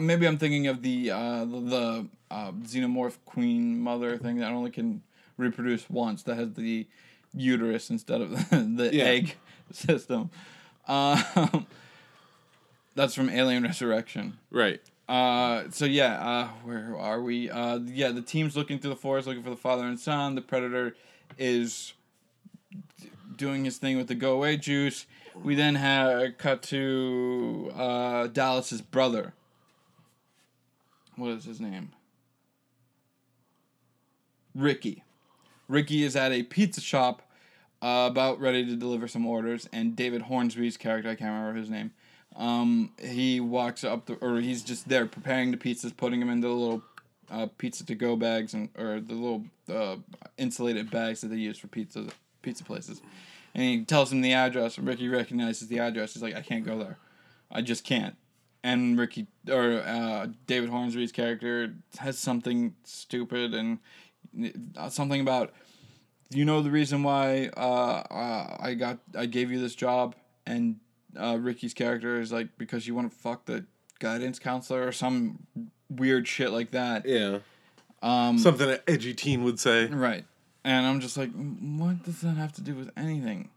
[0.00, 5.02] Maybe I'm thinking of the uh, the, uh, xenomorph queen mother thing that only can
[5.36, 6.24] reproduce once.
[6.24, 6.86] That has the
[7.32, 9.04] uterus instead of the Yeah.
[9.04, 9.36] egg
[9.70, 10.30] system.
[10.88, 11.66] Um,
[12.96, 14.38] that's from Alien Resurrection.
[14.50, 14.80] Right.
[15.08, 17.48] Uh, so yeah, uh, where are we?
[17.48, 20.34] Uh, yeah, the team's looking through the forest looking for the father and son.
[20.34, 20.94] The predator
[21.38, 21.94] is
[23.00, 25.06] d- doing his thing with the go away juice.
[25.42, 29.32] We then have cut to uh, Dallas's brother.
[31.16, 31.92] What is his name?
[34.54, 35.04] Ricky.
[35.68, 37.22] Ricky is at a pizza shop,
[37.80, 41.70] uh, about ready to deliver some orders, and David Hornsby's character, I can't remember his
[41.70, 41.92] name,
[42.38, 46.46] um, he walks up, the, or he's just there preparing the pizzas, putting them into
[46.46, 46.82] the little
[47.30, 49.96] uh, pizza to go bags and or the little uh,
[50.38, 52.06] insulated bags that they use for pizza
[52.40, 53.02] pizza places.
[53.54, 56.14] And he tells him the address, and Ricky recognizes the address.
[56.14, 56.98] He's like, I can't go there,
[57.50, 58.16] I just can't.
[58.62, 63.78] And Ricky or uh, David Hornsby's character has something stupid and
[64.76, 65.52] uh, something about
[66.30, 70.14] you know the reason why uh, uh, I got I gave you this job
[70.46, 70.76] and
[71.18, 73.64] uh, Ricky's character is like because you want to fuck the
[73.98, 75.46] guidance counselor or some
[75.90, 77.06] weird shit like that.
[77.06, 77.38] Yeah.
[78.02, 79.86] Um, Something an edgy teen would say.
[79.86, 80.24] right,
[80.64, 83.50] and I'm just like, what does that have to do with anything?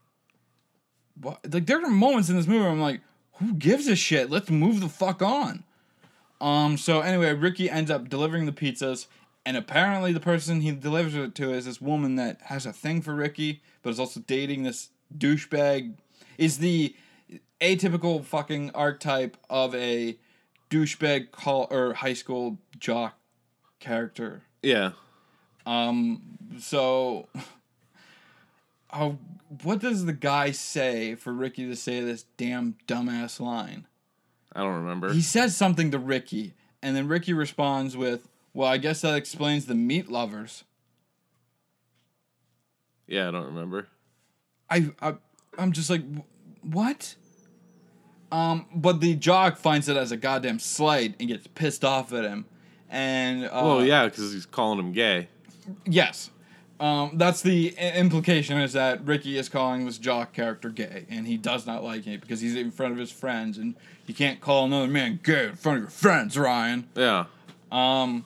[1.20, 3.02] What like there are moments in this movie where I'm like,
[3.34, 4.30] who gives a shit?
[4.30, 5.64] Let's move the fuck on.
[6.40, 6.78] Um.
[6.78, 9.06] So anyway, Ricky ends up delivering the pizzas,
[9.46, 13.02] and apparently the person he delivers it to is this woman that has a thing
[13.04, 15.94] for Ricky, but is also dating this douchebag.
[16.40, 16.96] Is the
[17.62, 20.18] atypical fucking archetype of a
[20.70, 23.18] douchebag call or high school jock
[23.80, 24.42] character.
[24.62, 24.92] Yeah.
[25.66, 26.22] Um.
[26.60, 27.28] So,
[28.90, 29.18] how?
[29.64, 33.86] What does the guy say for Ricky to say this damn dumbass line?
[34.54, 35.14] I don't remember.
[35.14, 39.66] He says something to Ricky, and then Ricky responds with, "Well, I guess that explains
[39.66, 40.64] the meat lovers."
[43.12, 43.88] yeah, I don't remember.
[44.70, 45.16] I, I
[45.58, 46.02] I'm just like,
[46.62, 47.16] what?
[48.32, 52.24] Um, but the jock finds it as a goddamn slight and gets pissed off at
[52.24, 52.46] him.
[52.90, 55.28] And uh, well, yeah, because he's calling him gay.
[55.86, 56.30] Yes.
[56.80, 61.28] Um, that's the i- implication is that Ricky is calling this jock character gay, and
[61.28, 63.76] he does not like it because he's in front of his friends, and
[64.08, 66.88] you can't call another man gay in front of your friends, Ryan.
[66.96, 67.26] Yeah.
[67.72, 68.26] Um,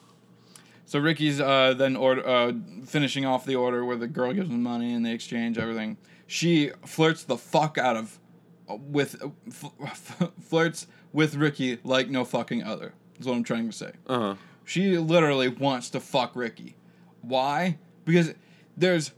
[0.86, 2.52] so Ricky's uh, then order, uh,
[2.86, 5.96] finishing off the order where the girl gives him money and they exchange everything.
[6.26, 8.18] She flirts the fuck out of
[8.68, 12.92] with uh, f- flirts with Ricky like no fucking other.
[13.18, 13.92] Is what I'm trying to say.
[14.06, 14.34] Uh huh.
[14.64, 16.76] She literally wants to fuck Ricky.
[17.22, 17.78] Why?
[18.04, 18.34] Because
[18.76, 19.12] there's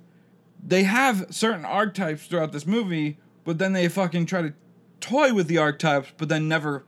[0.65, 4.53] they have certain archetypes throughout this movie, but then they fucking try to
[5.01, 6.85] toy with the archetypes, but then never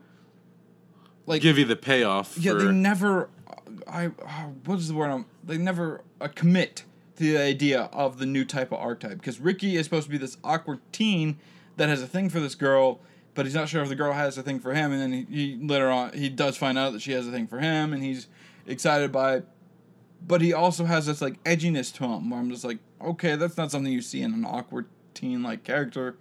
[1.26, 2.36] like Give you the payoff.
[2.38, 3.28] yeah, for, they never.
[3.86, 4.10] I uh,
[4.64, 5.10] what is the word?
[5.10, 6.84] I'm, they never uh, commit
[7.16, 10.18] to the idea of the new type of archetype because Ricky is supposed to be
[10.18, 11.38] this awkward teen
[11.76, 13.00] that has a thing for this girl,
[13.35, 14.92] but he's not sure if the girl has a thing for him.
[14.92, 17.46] And then he, he later on he does find out that she has a thing
[17.46, 18.26] for him, and he's
[18.66, 19.37] excited by.
[19.37, 19.48] it.
[20.26, 23.56] But he also has this like edginess to him, where I'm just like, okay, that's
[23.56, 26.16] not something you see in an awkward teen like character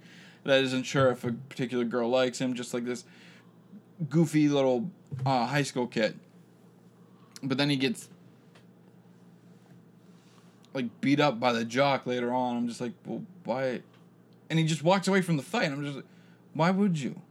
[0.46, 3.04] that isn't sure if a particular girl likes him, just like this
[4.10, 4.90] goofy little
[5.26, 6.18] uh, high school kid.
[7.44, 8.10] But then he gets
[10.74, 12.56] like beat up by the jock later on.
[12.56, 13.82] I'm just like, well, why?
[14.50, 15.72] And he just walks away from the fight.
[15.72, 16.06] I'm just like,
[16.54, 17.22] why would you?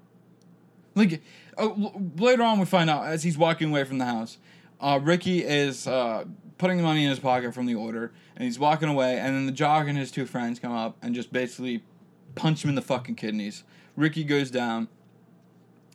[0.95, 1.23] Like
[1.57, 1.71] uh,
[2.17, 4.39] later on, we find out as he's walking away from the house,
[4.81, 6.25] uh, Ricky is uh,
[6.59, 9.19] putting the money in his pocket from the order, and he's walking away.
[9.19, 11.83] And then the jock and his two friends come up and just basically
[12.35, 13.65] punch him in the fucking kidneys.
[13.97, 14.89] Ricky goes down.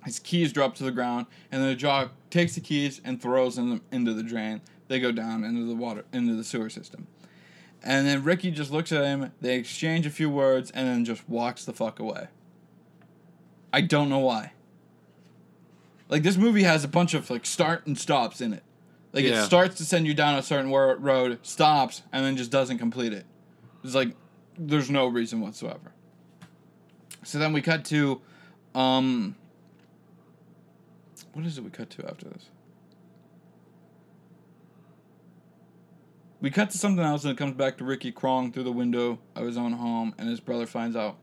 [0.05, 3.55] His keys drop to the ground, and then the jock takes the keys and throws
[3.55, 4.59] them into the drain.
[4.89, 7.07] They go down into the water, into the sewer system.
[7.83, 9.31] And then Ricky just looks at him.
[9.41, 12.27] They exchange a few words, and then just walks the fuck away.
[13.73, 14.53] I don't know why.
[16.09, 18.63] Like this movie has a bunch of like start and stops in it.
[19.11, 19.41] Like Yeah.
[19.41, 22.77] it starts to send you down a certain wor- road, stops, and then just doesn't
[22.77, 23.25] complete it.
[23.83, 24.15] It's like
[24.57, 25.91] there's no reason whatsoever.
[27.23, 28.21] So then we cut to,
[28.75, 29.35] um,
[31.33, 32.49] what is it we cut to after this?
[36.43, 39.17] We cut to something else, and it comes back to Ricky crawling through the window
[39.33, 41.15] of his own home, and his brother finds out,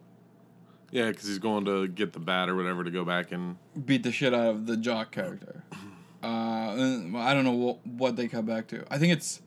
[0.90, 3.58] Yeah, because he's going to get the bat or whatever to go back and.
[3.84, 5.62] beat the shit out of the jock character.
[6.22, 6.76] Uh,
[7.16, 8.84] I don't know what, what they cut back to.
[8.90, 9.40] I think it's,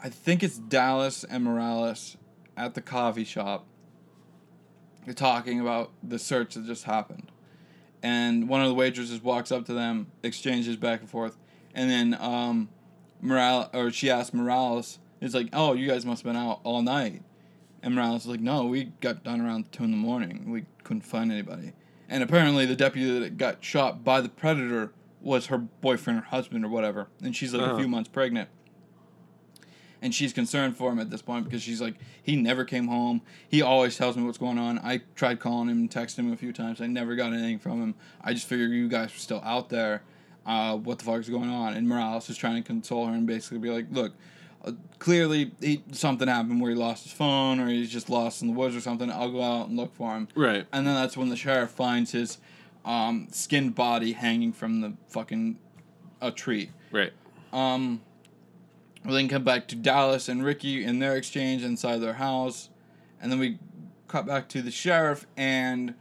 [0.00, 2.16] I think it's Dallas and Morales
[2.56, 3.66] at the coffee shop.
[5.04, 7.32] They're talking about the search that just happened,
[8.04, 11.36] and one of the waitresses walks up to them, exchanges back and forth,
[11.74, 12.68] and then um,
[13.20, 16.82] Morales or she asked Morales, "It's like, oh, you guys must have been out all
[16.82, 17.22] night."
[17.82, 20.50] And Morales is like, no, we got done around 2 in the morning.
[20.50, 21.72] We couldn't find anybody.
[22.08, 26.64] And apparently, the deputy that got shot by the predator was her boyfriend or husband
[26.64, 27.06] or whatever.
[27.22, 27.74] And she's like Uh-huh.
[27.74, 28.48] a few months pregnant.
[30.00, 33.20] And she's concerned for him at this point because she's like, he never came home.
[33.48, 34.78] He always tells me what's going on.
[34.78, 36.80] I tried calling him and texting him a few times.
[36.80, 37.94] I never got anything from him.
[38.22, 40.02] I just figured you guys were still out there.
[40.46, 41.74] Uh, what the fuck is going on?
[41.74, 44.14] And Morales is trying to console her and basically be like, look,
[44.64, 48.48] uh, clearly he, something happened where he lost his phone or he's just lost in
[48.48, 49.10] the woods or something.
[49.10, 50.28] I'll go out and look for him.
[50.34, 50.66] Right.
[50.72, 52.38] And then that's when the sheriff finds his
[52.84, 55.58] um, skinned body hanging from the fucking
[56.20, 56.70] a tree.
[56.90, 57.12] Right.
[57.52, 58.00] Um,
[59.04, 62.68] we then come back to Dallas and Ricky and their exchange inside their house,
[63.20, 63.58] and then we
[64.06, 65.94] cut back to the sheriff and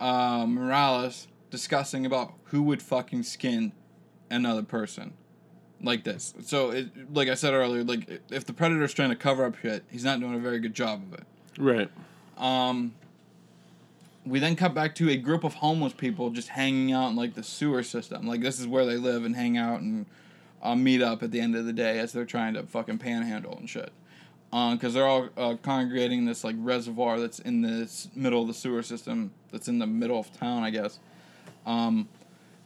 [0.00, 3.72] uh, Morales discussing about who would fucking skin
[4.30, 5.14] another person
[5.82, 6.34] like this.
[6.42, 9.84] So, it, like I said earlier, like if the predator's trying to cover up shit,
[9.90, 11.26] he's not doing a very good job of it.
[11.58, 11.90] Right.
[12.36, 12.94] Um,
[14.24, 17.34] we then cut back to a group of homeless people just hanging out in like
[17.34, 18.26] the sewer system.
[18.26, 20.06] Like this is where they live and hang out and
[20.62, 23.56] uh, meet up at the end of the day as they're trying to fucking panhandle
[23.56, 23.92] and shit.
[24.50, 28.54] Because they're all uh, congregating in this like reservoir that's in this middle of the
[28.54, 30.98] sewer system that's in the middle of town, I guess.
[31.66, 32.08] Um,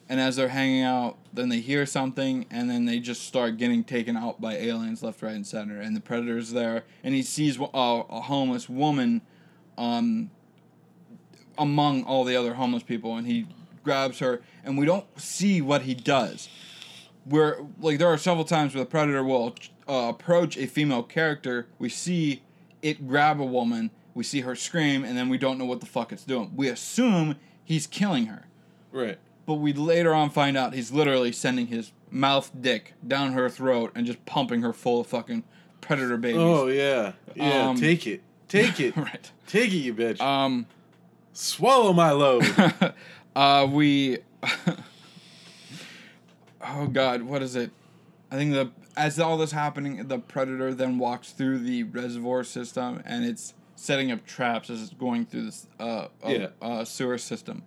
[0.08, 3.84] and as they're hanging out, then they hear something, and then they just start getting
[3.84, 5.80] taken out by aliens left, right, and center.
[5.80, 9.22] And the predator's there, and he sees uh, a homeless woman
[9.78, 10.30] um,
[11.56, 13.46] among all the other homeless people, and he
[13.84, 16.48] grabs her, and we don't see what he does.
[17.24, 19.54] Where like there are several times where the predator will
[19.88, 22.42] uh, approach a female character, we see
[22.82, 25.86] it grab a woman, we see her scream, and then we don't know what the
[25.86, 26.52] fuck it's doing.
[26.56, 28.46] We assume he's killing her,
[28.92, 29.18] Right.
[29.46, 33.92] but we later on find out he's literally sending his mouth dick down her throat
[33.94, 35.44] and just pumping her full of fucking
[35.80, 36.40] predator babies.
[36.40, 37.12] Oh yeah.
[37.34, 37.68] Yeah.
[37.68, 38.22] Um, take it.
[38.48, 38.96] Take it.
[38.98, 39.30] right.
[39.46, 40.20] Take it, you bitch.
[40.20, 40.66] Um.
[41.32, 42.44] Swallow my load.
[43.36, 44.18] Uh, we.
[46.66, 47.70] oh God, what is it?
[48.30, 53.02] I think the as all this happening, the predator then walks through the reservoir system,
[53.04, 56.48] and it's setting up traps as it's going through this uh, Yeah.
[56.60, 57.62] uh sewer system,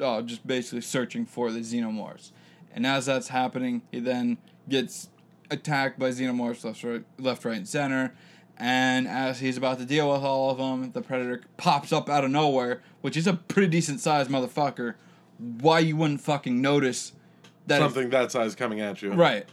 [0.00, 2.30] uh, just basically searching for the xenomorphs.
[2.74, 5.10] And as that's happening, he then gets
[5.50, 8.14] attacked by xenomorphs left, right, left, right, and center.
[8.58, 12.24] And as he's about to deal with all of them, the predator pops up out
[12.24, 14.94] of nowhere, which is a pretty decent sized motherfucker.
[15.38, 17.12] Why you wouldn't fucking notice
[17.66, 17.80] that?
[17.80, 19.12] Something that size coming at you.
[19.12, 19.46] right.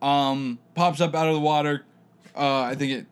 [0.00, 1.84] Um, pops up out of the water.
[2.36, 3.06] Uh, I think it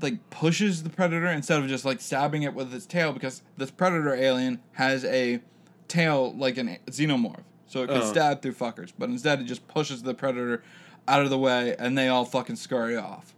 [0.00, 3.70] like pushes the predator instead of just like stabbing it with its tail because this
[3.70, 5.40] predator alien has a
[5.88, 8.10] tail like an xenomorph, so it can Oh.
[8.12, 8.92] stab through fuckers.
[8.98, 10.62] But instead, it just pushes the predator
[11.06, 13.34] out of the way, and they all fucking scurry off.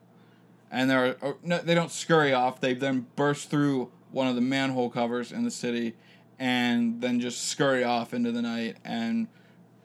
[0.70, 2.60] And they're or, no, they don't scurry off.
[2.60, 5.94] They then burst through one of the manhole covers in the city,
[6.38, 8.76] and then just scurry off into the night.
[8.84, 9.26] And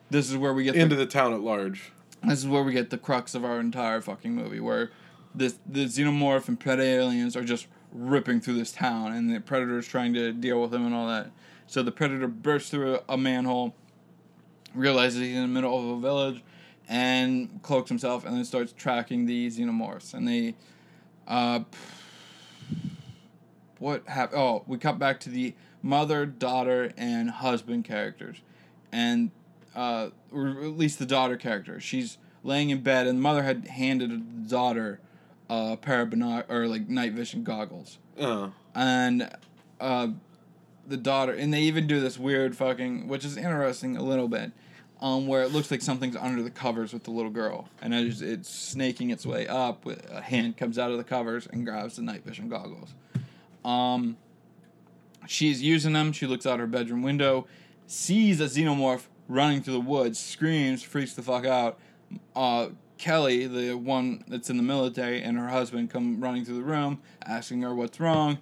[0.09, 1.91] this is where we get the Into the town at large.
[2.23, 4.91] this is where we get the crux of our entire fucking movie, where
[5.33, 9.87] this the xenomorph and predator aliens are just ripping through this town, and the predator's
[9.87, 11.31] trying to deal with them and all that.
[11.71, 13.73] So the predator bursts through a, manhole,
[14.75, 16.43] realizes he's in the middle of a village,
[16.89, 20.13] and cloaks himself, and then starts tracking the xenomorphs.
[20.13, 20.55] And they,
[21.29, 21.61] uh,
[23.79, 24.41] what happened?
[24.41, 28.41] Oh, we cut back to the mother, daughter, and husband characters,
[28.91, 29.31] and
[29.73, 31.79] uh, or at least the daughter character.
[31.79, 34.99] She's laying in bed, and the mother had handed the daughter
[35.49, 39.33] a pair of binoc- or like night vision goggles, Uh, and
[39.79, 40.09] uh,
[40.91, 44.51] the daughter, and they even do this weird fucking, which is interesting a little bit.
[45.01, 48.21] Um, where it looks like something's under the covers with the little girl, and as
[48.21, 52.03] it's snaking its way up, a hand comes out of the covers and grabs the
[52.03, 52.93] night vision goggles.
[53.65, 54.17] Um,
[55.25, 56.11] she's using them.
[56.11, 57.47] She looks out her bedroom window,
[57.87, 61.79] sees a xenomorph running through the woods, screams, freaks the fuck out.
[62.35, 66.63] Uh, Kelly, the one that's in the military, and her husband come running through the
[66.63, 68.37] room, asking her what's wrong,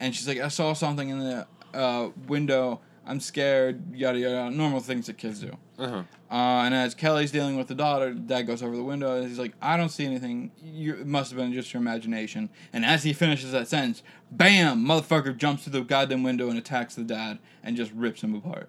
[0.00, 2.80] and she's like, "I saw something in the uh, window.
[3.06, 4.50] I'm scared." Yada yada.
[4.50, 5.56] Normal things that kids do.
[5.78, 6.02] uh-huh.
[6.30, 9.38] Uh, and as Kelly's dealing with the daughter, dad goes over the window and he's
[9.38, 10.52] like, I don't see anything.
[10.62, 12.50] You, it must have been just your imagination.
[12.72, 16.94] And as he finishes that sentence, bam, motherfucker jumps through the goddamn window and attacks
[16.94, 18.68] the dad and just rips him apart.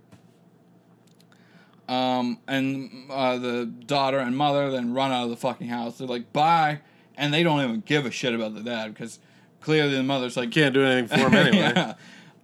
[1.87, 5.97] Um, and uh, the daughter and mother then run out of the fucking house.
[5.97, 6.79] They're like, bye.
[7.15, 9.19] And they don't even give a shit about the dad because
[9.59, 11.73] clearly the mother's like, Can't do anything for him anyway.
[11.75, 11.93] yeah.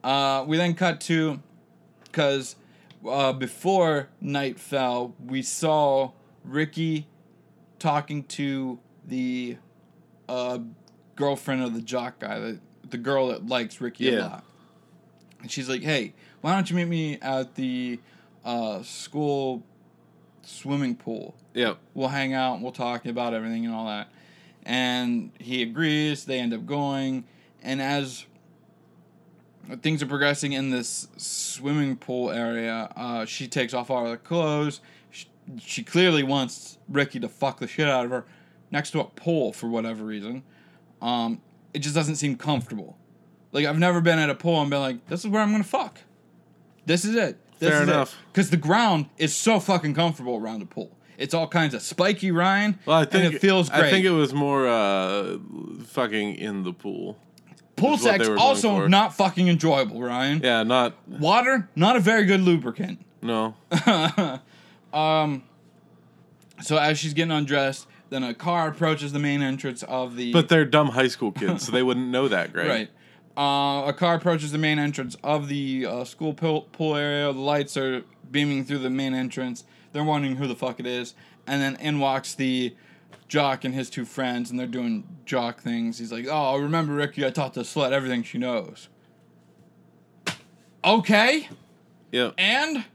[0.07, 1.37] Uh, we then cut to
[2.05, 2.55] because
[3.05, 6.13] uh, before night fell, we saw
[6.45, 7.07] Ricky
[7.77, 9.57] talking to the
[10.29, 10.59] uh,
[11.17, 14.45] girlfriend of the jock guy, the, the girl that likes Ricky a lot.
[15.41, 17.99] And she's like, "Hey, why don't you meet me at the
[18.45, 19.61] uh, school
[20.41, 21.79] swimming pool?" Yep.
[21.93, 24.07] we'll hang out and we'll talk about everything and all that.
[24.63, 27.25] And he agrees, they end up going,
[27.61, 28.25] and as
[29.81, 34.81] things are progressing in this swimming pool area, uh, she takes off all her clothes.
[35.11, 35.27] She,
[35.59, 38.25] she clearly wants Ricky to fuck the shit out of her
[38.71, 40.43] next to a pool for whatever reason.
[41.01, 41.41] Um,
[41.73, 42.97] it just doesn't seem comfortable.
[43.51, 45.63] Like, I've never been at a pool and been like, this is where I'm gonna
[45.63, 45.99] fuck.
[46.85, 47.37] This is it.
[47.59, 48.15] This Fair is enough.
[48.31, 50.95] Because the ground is so fucking comfortable around a pool.
[51.17, 53.85] It's all kinds of spiky rind, Well, I think and it feels great.
[53.85, 55.37] I think it was more uh,
[55.85, 57.17] fucking in the pool.
[57.77, 60.41] Pool sex they were going also not fucking enjoyable, Ryan.
[60.43, 62.99] Yeah, not Water, not a very good lubricant.
[63.21, 63.55] no.
[64.93, 65.43] um.
[66.61, 70.33] So as she's getting undressed, then a car approaches the main entrance of the.
[70.33, 72.67] But they're dumb high school kids, so they wouldn't know that, Greg.
[72.67, 72.89] Right.
[73.37, 77.31] Uh, a car approaches the main entrance of the uh, school pool, pool area.
[77.31, 79.63] The lights are beaming through the main entrance.
[79.93, 81.13] They're wondering who the fuck it is.
[81.45, 82.75] And then in walks the
[83.27, 85.99] jock and his two friends, and they're doing jock things.
[85.99, 88.89] He's like, Oh, remember, Ricky, I taught the slut everything she knows.
[90.83, 91.49] Okay.
[92.11, 92.31] Yeah.
[92.37, 92.85] And?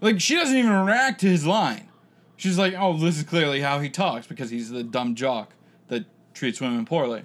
[0.00, 1.88] Like, she doesn't even react to his line.
[2.36, 5.54] She's like, oh, this is clearly how he talks because he's the dumb jock
[5.88, 6.04] that
[6.34, 7.24] treats women poorly.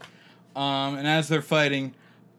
[0.55, 1.93] Um, and as they're fighting,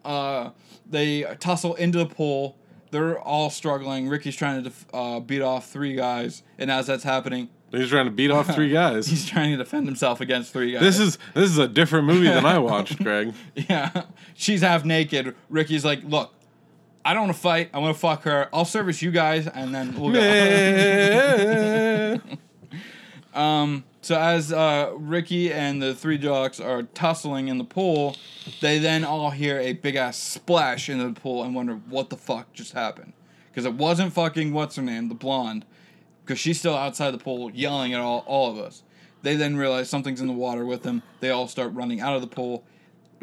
[0.05, 0.51] uh,
[0.91, 2.57] they tussle into the pool.
[2.91, 4.09] They're all struggling.
[4.09, 6.43] Ricky's trying to def- uh, beat off three guys.
[6.59, 9.07] And as that's happening, He's trying to beat off three guys.
[9.07, 10.81] he's trying to defend himself against three guys.
[10.83, 13.33] This is this is a different movie than I watched, Greg.
[13.55, 14.05] Yeah.
[14.35, 15.35] She's half naked.
[15.51, 16.33] Ricky's like, look,
[17.05, 17.71] I don't want to fight.
[17.75, 18.49] I want to fuck her.
[18.53, 20.21] I'll service you guys, and then we'll go.
[24.05, 28.17] So as uh, Ricky and the three jocks are tussling in the pool,
[28.61, 32.17] they then all hear a big ass splash into the pool and wonder what the
[32.19, 33.15] fuck just happened.
[33.51, 35.65] because it wasn't fucking what's her name, the blonde,
[36.25, 38.83] because she's still outside the pool yelling at all all of us.
[39.23, 41.03] They then realize something's in the water with them.
[41.21, 42.65] They all start running out of the pool.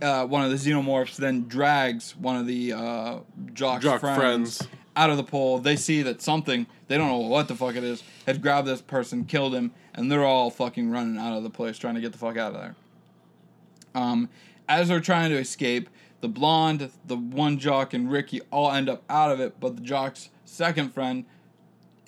[0.02, 3.20] Uh, one of the xenomorphs then drags one of the uh,
[3.54, 4.68] Jock's Jock friends, friends.
[4.96, 5.60] out of the pool.
[5.60, 8.82] They see that something, they don't know what the fuck it is, had grabbed this
[8.82, 12.14] person, killed him, and they're all fucking running out of the place trying to get
[12.14, 12.76] the fuck out of there.
[13.94, 14.30] Um,
[14.68, 15.88] as they're trying to escape,
[16.22, 19.84] the blonde, the one jock, and Ricky all end up out of it, but the
[19.84, 21.26] jock's second friend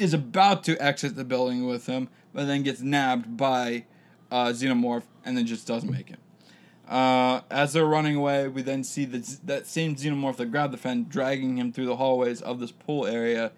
[0.03, 3.85] is about to exit the building with him, but then gets nabbed by
[4.31, 6.19] uh, Xenomorph and then just doesn't make it.
[6.87, 10.77] Uh, as they're running away, we then see the, that same Xenomorph that grabbed the
[10.77, 13.51] friend dragging him through the hallways of this pool area.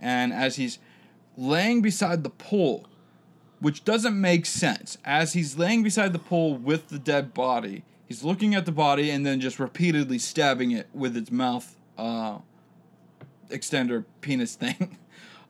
[0.00, 0.78] And as he's
[1.36, 2.86] laying beside the pool,
[3.60, 8.22] which doesn't make sense, as he's laying beside the pool with the dead body, he's
[8.22, 12.38] looking at the body and then just repeatedly stabbing it with its mouth uh,
[13.50, 14.96] extender penis thing.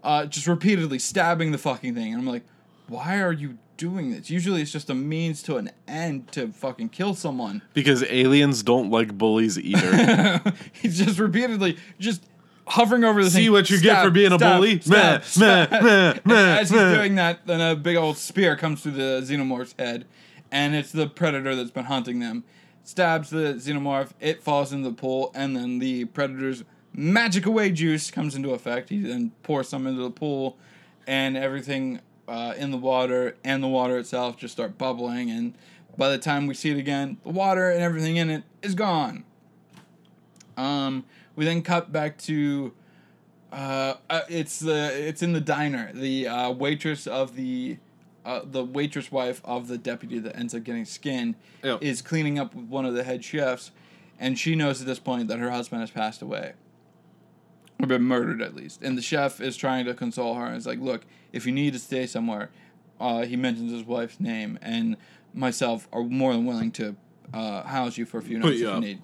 [0.09, 2.13] Uh, just repeatedly stabbing the fucking thing.
[2.15, 2.45] And I'm like,
[2.87, 4.31] why are you doing this?
[4.31, 7.61] Usually it's just a means to an end to fucking kill someone.
[7.75, 10.41] Because aliens don't like bullies either.
[10.73, 12.25] He's just repeatedly just
[12.67, 13.53] hovering over the See thing.
[13.53, 14.81] what you get for being a stab, bully?
[14.81, 15.71] stab, Meh, stab.
[15.71, 16.95] meh, meh, meh, As he's meh.
[16.95, 20.07] doing that, then a big old spear comes through the xenomorph's head,
[20.51, 22.45] and it's the predator that's been hunting them.
[22.83, 26.65] Stabs the xenomorph, it falls into the pool, and then the predator's
[26.99, 28.89] magic away juice comes into effect.
[28.91, 30.57] He then pours some into the pool,
[31.07, 35.31] and everything uh, in the water and the water itself just start bubbling.
[35.31, 35.55] And
[35.97, 39.25] by the time we see it again, the water and everything in it is gone.
[40.57, 41.05] Um,
[41.37, 42.73] we then cut back to
[43.53, 45.93] uh, uh, it's the it's in the diner.
[45.95, 47.79] The uh, waitress of the
[48.25, 51.83] uh, the waitress wife of the deputy that ends up getting skinned Yep.
[51.83, 53.71] is cleaning up with one of the head chefs,
[54.19, 56.53] and she knows at this point that her husband has passed away,
[57.81, 58.83] or been murdered at least.
[58.83, 61.73] And the chef is trying to console her and is like, "Look, if you need
[61.75, 62.51] to stay somewhere,"
[63.01, 64.97] uh, he mentions his wife's name, and
[65.35, 66.97] myself are more than willing to
[67.33, 68.81] uh, house you for a few nights if you up.
[68.81, 69.01] need.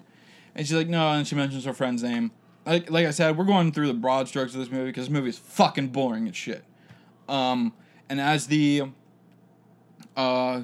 [0.55, 2.31] And she's like, no, and she mentions her friend's name.
[2.65, 5.13] Like, like I said, we're going through the broad strokes of this movie because this
[5.13, 6.63] movie is fucking boring as shit.
[7.27, 7.73] Um,
[8.09, 8.83] and as the
[10.15, 10.61] uh,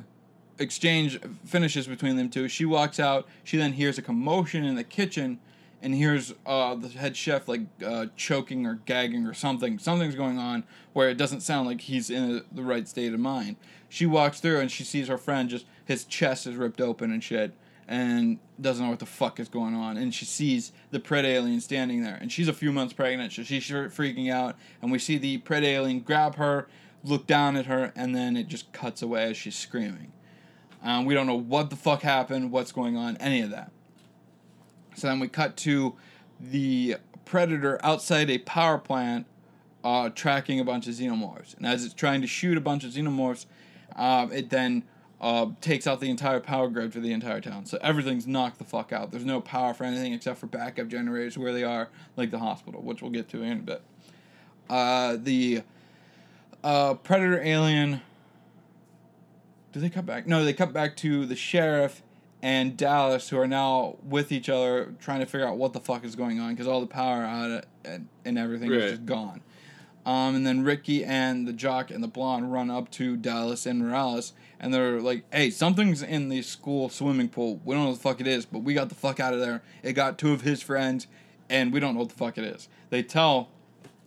[0.58, 3.28] exchange finishes between them two, she walks out.
[3.44, 5.40] She then hears a commotion in the kitchen
[5.82, 9.80] and here's uh, the head chef like uh, choking or gagging or something.
[9.80, 10.64] Something's going on
[10.94, 13.56] where it doesn't sound like he's in a, the right state of mind.
[13.90, 17.24] She walks through and she sees her friend just his chest is ripped open and
[17.24, 17.54] shit
[17.88, 19.98] and doesn't know what the fuck is going on.
[19.98, 23.44] And she sees the pred alien standing there, and she's a few months pregnant, so
[23.44, 24.56] she's freaking out.
[24.82, 26.70] And we see the pred alien grab her,
[27.04, 30.14] look down at her, and then it just cuts away as she's screaming.
[30.82, 33.72] Um, we don't know what the fuck happened, what's going on, any of that.
[34.96, 35.96] So then we cut to
[36.40, 39.26] the predator outside a power plant,
[39.84, 41.56] uh, tracking a bunch of xenomorphs.
[41.56, 43.46] And as it's trying to shoot a bunch of xenomorphs,
[43.96, 44.84] um, it then
[45.20, 47.66] uh, takes out the entire power grid for the entire town.
[47.66, 49.12] So everything's knocked the fuck out.
[49.12, 52.82] There's no power for anything except for backup generators where they are, like the hospital,
[52.82, 53.82] which we'll get to in a bit.
[54.70, 55.62] Uh, the
[56.64, 58.02] uh, predator alien.
[59.72, 60.28] Do they cut back?
[60.28, 62.02] No, they cut back to the sheriff
[62.42, 66.04] and Dallas, who are now with each other, trying to figure out what the fuck
[66.04, 69.42] is going on because all the power out and, and everything is just gone.
[70.06, 73.80] Um, and then Ricky and the jock and the blonde run up to Dallas and
[73.80, 77.62] Morales, and they're like, "Hey, something's in the school swimming pool.
[77.64, 79.40] We don't know what the fuck it is, but we got the fuck out of
[79.40, 79.62] there.
[79.84, 81.06] It got two of his friends,
[81.50, 83.50] and we don't know what the fuck it is." They tell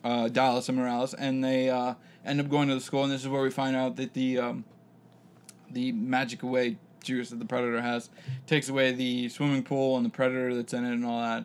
[0.03, 3.23] uh, Dallas and Morales, and they uh, end up going to the school, and this
[3.23, 4.65] is where we find out that the um,
[5.71, 8.11] the magic away juice that the predator has
[8.47, 11.45] takes away the swimming pool and the predator that's in it and all that.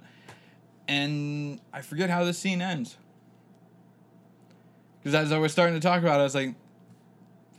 [0.88, 2.98] And I forget how this scene ends.
[5.00, 6.56] Because as I was starting to talk about it, I was like,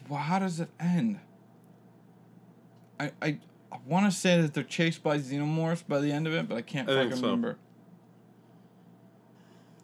[0.09, 1.20] well, how does it end?
[2.98, 3.38] I I,
[3.72, 6.57] I want to say that they're chased by xenomorphs by the end of it, but
[6.57, 7.22] I can't I fucking so.
[7.22, 7.57] remember.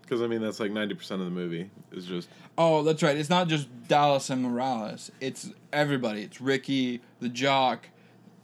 [0.03, 3.17] Because I mean, that's like ninety percent of the movie is just Oh, that's right.
[3.17, 5.11] It's not just Dallas and Morales.
[5.21, 6.23] It's everybody.
[6.23, 7.89] It's Ricky, the jock,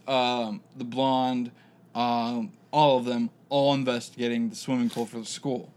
[0.08, 1.50] um, the blonde,
[1.94, 5.70] um, all of them, all investigating the swimming pool for the school.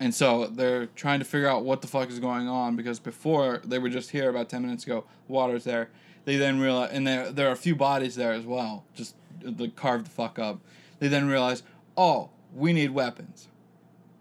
[0.00, 3.60] And so they're trying to figure out what the fuck is going on because before
[3.64, 5.90] they were just here about ten minutes ago, water's there.
[6.24, 9.68] They then realize, and there there are a few bodies there as well, just the
[9.68, 10.60] carved the fuck up.
[11.00, 11.62] They then realize,
[11.96, 13.48] oh, we need weapons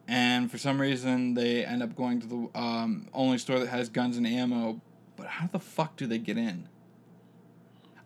[0.08, 3.90] and for some reason they end up going to the um, only store that has
[3.90, 4.80] guns and ammo.
[5.18, 6.70] But how the fuck do they get in?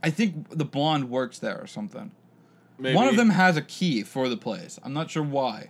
[0.03, 2.11] I think the blonde works there or something.
[2.77, 4.79] maybe One of them has a key for the place.
[4.83, 5.69] I'm not sure why.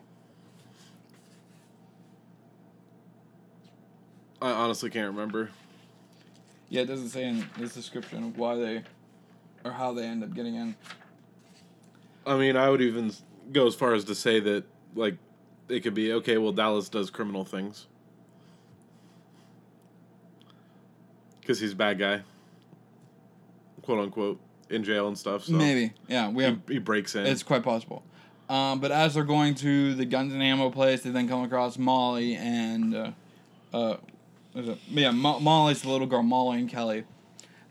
[4.41, 5.51] I honestly can't remember.
[6.69, 8.83] Yeah, it doesn't say in this description of why they,
[9.63, 10.75] or how they end up getting in.
[12.25, 13.11] I mean, I would even
[13.51, 14.63] go as far as to say that
[14.95, 15.15] like
[15.69, 16.37] it could be okay.
[16.37, 17.87] Well, Dallas does criminal things
[21.41, 22.21] because he's a bad guy,
[23.81, 25.45] quote unquote, in jail and stuff.
[25.45, 26.59] So Maybe, yeah, we have.
[26.67, 27.25] he, he breaks in.
[27.25, 28.03] It's quite possible.
[28.49, 31.77] Um, but as they're going to the guns and ammo place, they then come across
[31.77, 33.11] Molly and, uh,
[33.73, 33.97] uh,
[34.55, 34.77] it?
[34.89, 37.05] yeah, Mo- Molly's the little girl, Molly and Kelly,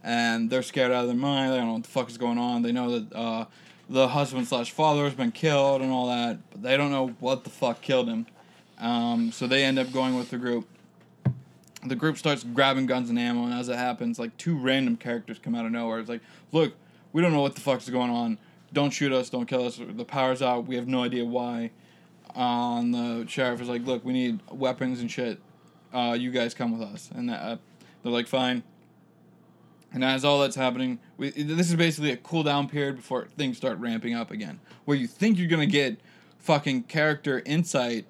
[0.02, 1.52] and they're scared out of their mind.
[1.52, 2.62] They don't know what the fuck is going on.
[2.62, 3.44] They know that uh,
[3.90, 7.44] the husband slash father has been killed and all that, but they don't know what
[7.44, 8.26] the fuck killed him.
[8.78, 10.66] Um, so they end up going with the group.
[11.84, 15.38] The group starts grabbing guns and ammo, and as it happens, like two random characters
[15.38, 15.98] come out of nowhere.
[15.98, 16.20] It's like,
[16.52, 16.74] look,
[17.12, 18.38] we don't know what the fuck's going on.
[18.72, 19.30] Don't shoot us.
[19.30, 19.80] Don't kill us.
[19.80, 20.66] The power's out.
[20.66, 21.70] We have no idea why.
[22.34, 25.40] Uh, the sheriff is like, look, we need weapons and shit.
[25.92, 27.10] Uh, you guys come with us.
[27.14, 27.56] And that, uh,
[28.02, 28.62] they're like, fine.
[29.92, 33.56] And as all that's happening, we, this is basically a cool down period before things
[33.56, 34.60] start ramping up again.
[34.84, 35.98] Where you think you're to get
[36.38, 38.06] fucking character insight,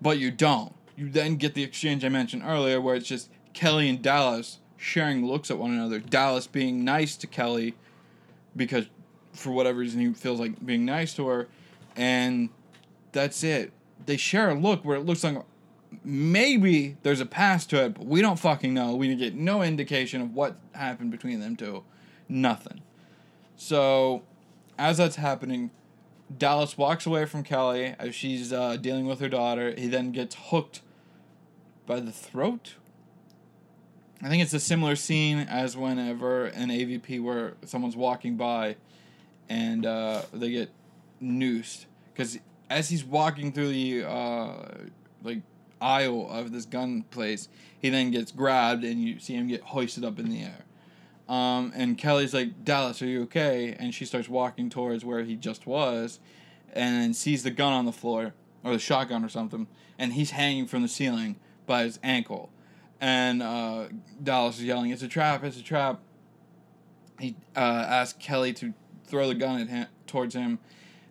[0.00, 0.72] but you don't.
[1.02, 5.26] You then get the exchange I mentioned earlier where it's just Kelly and Dallas sharing
[5.26, 5.98] looks at one another.
[5.98, 7.74] Dallas being nice to Kelly
[8.54, 8.86] because
[9.32, 11.48] for whatever reason he feels like being nice to her
[11.96, 12.50] and
[13.10, 13.72] that's it.
[14.06, 15.38] They share a look where it looks like
[16.04, 18.94] maybe there's a past to it, but we don't fucking know.
[18.94, 21.82] We get no indication of what happened between them two.
[22.28, 22.80] Nothing.
[23.56, 24.22] So,
[24.78, 25.72] as that's happening,
[26.38, 29.74] Dallas walks away from Kelly as she's uh, dealing with her daughter.
[29.76, 30.80] He then gets hooked
[31.86, 32.74] by the throat.
[34.22, 38.76] I think it's a similar scene as whenever an AVP where someone's walking by
[39.48, 40.70] and uh, they get
[41.20, 41.86] noosed.
[42.12, 42.38] Because
[42.70, 44.52] as he's walking through the uh,
[45.24, 45.40] like
[45.80, 47.48] aisle of this gun place,
[47.80, 50.64] he then gets grabbed and you see him get hoisted up in the air.
[51.28, 53.74] Um, and Kelly's like, Dallas, are you okay?
[53.78, 56.20] And she starts walking towards where he just was
[56.72, 59.66] and sees the gun on the floor, or the shotgun or something,
[59.98, 61.36] and he's hanging from the ceiling
[61.66, 62.50] by his ankle.
[63.00, 63.88] And uh,
[64.22, 66.00] Dallas is yelling, It's a trap, it's a trap.
[67.18, 68.72] He uh, asks Kelly to
[69.06, 70.58] throw the gun at him, towards him.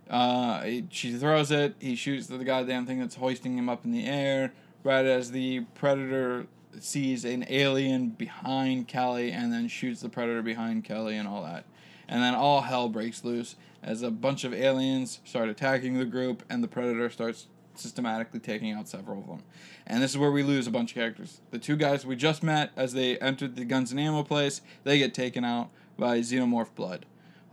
[0.10, 3.91] Uh, he, she throws it, he shoots the goddamn thing that's hoisting him up in
[3.91, 6.47] the air, right as the predator
[6.80, 11.66] sees an alien behind Kelly and then shoots the predator behind Kelly and all that.
[12.08, 16.43] And then all hell breaks loose as a bunch of aliens start attacking the group
[16.49, 17.47] and the predator starts
[17.82, 19.44] systematically taking out several of them.
[19.88, 21.42] And this is where we lose a bunch of characters.
[21.52, 24.98] The two guys we just met as they entered the guns and ammo place, they
[24.98, 27.06] get taken out by xenomorph blood.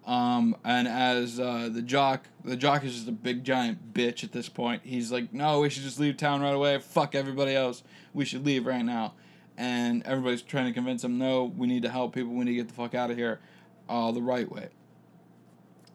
[0.07, 4.33] Um, and as uh, the jock, the jock is just a big giant bitch at
[4.33, 4.83] this point.
[4.85, 6.79] He's like, no, we should just leave town right away.
[6.79, 7.83] Fuck everybody else.
[8.15, 9.15] We should leave right now.
[9.59, 12.33] And everybody's trying to convince him, no, we need to help people.
[12.33, 13.41] We need to get the fuck out of here
[13.89, 14.69] uh, the right way.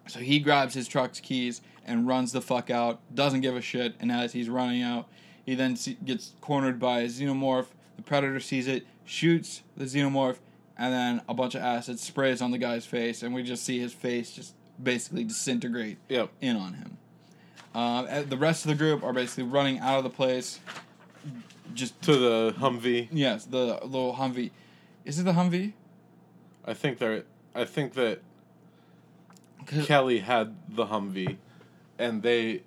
[0.08, 3.96] So he grabs his truck's keys and runs the fuck out, doesn't give a shit,
[4.00, 5.08] and as he's running out,
[5.46, 7.68] he then gets cornered by a xenomorph.
[7.98, 10.38] The predator sees it, shoots the xenomorph,
[10.78, 13.80] and then a bunch of acid sprays on the guy's face, and we just see
[13.80, 16.30] his face just basically disintegrate Yep.
[16.42, 16.98] in on him.
[17.76, 20.60] Uh, the rest of the group are basically running out of the place.
[21.74, 23.08] Just To the Humvee.
[23.12, 24.52] yes, the little Humvee.
[25.06, 25.74] Is it the Humvee?
[26.66, 27.24] I think they're.
[27.56, 28.22] I think that
[29.86, 31.38] Kelly had the Humvee,
[32.04, 32.62] and they,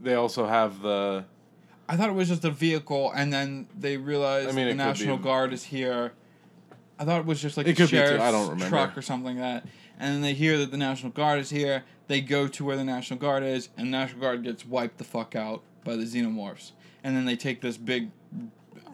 [0.00, 1.24] they also have the.
[1.88, 5.16] I thought it was just a vehicle, and then they realized I mean, the National
[5.16, 5.24] be.
[5.24, 6.12] Guard is here.
[6.98, 8.68] I thought it was just like It a could be too, sheriff's I don't remember.
[8.68, 9.66] truck or something like that.
[9.98, 11.84] And then they hear that the National Guard is here.
[12.08, 15.04] They go to where the National Guard is, and the National Guard gets wiped the
[15.04, 16.72] fuck out by the xenomorphs.
[17.02, 18.10] And then they take this big.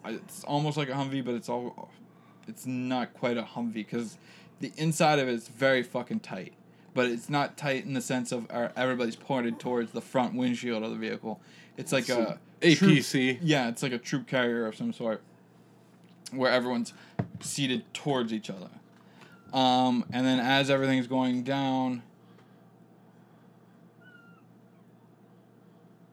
[0.05, 1.91] It's almost like a Humvee, but it's all.
[2.49, 4.19] It's not quite a Humvee because
[4.61, 6.55] the inside of it is very fucking tight.
[6.97, 10.83] But it's not tight in the sense of uh, everybody's pointed towards the front windshield
[10.83, 11.41] of the vehicle.
[11.77, 13.39] It's like a troop- APC.
[13.43, 15.21] yeah, it's like a troop carrier of some sort,
[16.33, 16.95] where everyone's
[17.41, 18.71] seated towards each other.
[19.53, 22.03] Um, and then as everything's going down,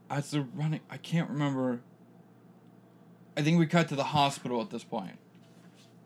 [0.09, 1.79] as they're running, I can't remember.
[3.37, 5.17] I think we cut to the hospital at this point.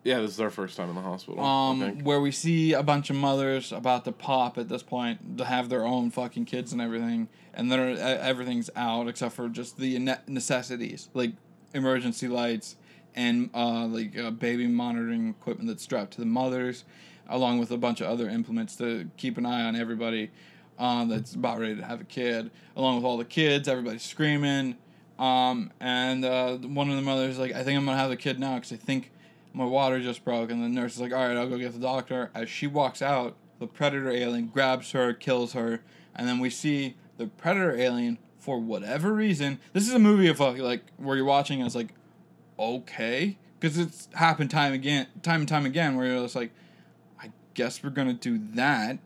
[0.08, 1.44] Yeah, this is our first time in the hospital.
[1.44, 5.44] Um, where we see a bunch of mothers about to pop at this point to
[5.44, 10.00] have their own fucking kids and everything, and then everything's out except for just the
[10.26, 11.34] necessities like
[11.74, 12.78] emergency lights
[13.16, 16.86] and uh, like uh, baby monitoring equipment that's strapped to the mothers,
[17.28, 20.32] along with a bunch of other implements to keep an eye on everybody
[20.80, 22.50] uh, that's about ready to have a kid.
[22.78, 24.78] Along with all the kids, everybody's screaming.
[25.20, 28.40] Um, and uh, one of the mothers like, I think I'm gonna have the kid
[28.40, 29.12] now because I think
[29.54, 30.52] my water just broke.
[30.52, 32.32] And the nurse is like, all right, I'll go get the doctor.
[32.34, 35.82] As she walks out, the predator alien grabs her, kills her,
[36.16, 39.60] and then we see the predator alien for whatever reason.
[39.74, 41.60] This is a movie of like where you're watching.
[41.60, 41.94] And it's like,
[42.60, 46.52] okay, because it's happened time again, time and time again, where you're just like,
[47.20, 49.00] I guess we're gonna do that.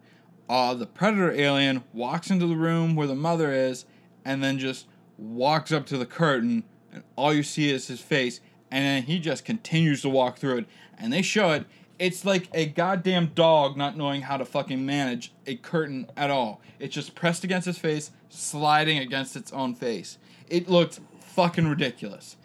[0.50, 3.86] Uh, the predator alien walks into the room where the mother is,
[4.26, 4.86] and then just
[5.18, 8.42] walks up to the curtain, and all you see is his face,
[8.72, 10.66] and then he just continues to walk through it,
[10.98, 11.66] and they show it.
[12.00, 16.62] It's like a goddamn dog not knowing how to fucking manage a curtain at all.
[16.80, 20.18] It's just pressed against his face, sliding against its own face.
[20.50, 22.38] It looked fucking ridiculous.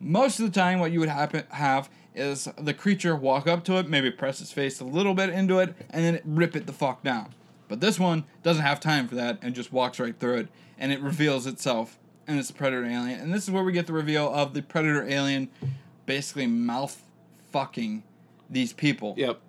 [0.00, 3.76] Most of the time, what you would happen have is the creature walk up to
[3.76, 6.72] it, maybe press its face a little bit into it, and then rip it the
[6.72, 7.34] fuck down.
[7.68, 10.48] But this one doesn't have time for that and just walks right through it,
[10.78, 13.20] and it reveals itself, and it's a predator alien.
[13.20, 15.48] And this is where we get the reveal of the predator alien,
[16.06, 17.00] basically mouth
[17.52, 18.02] fucking
[18.50, 19.14] these people.
[19.16, 19.40] Yep.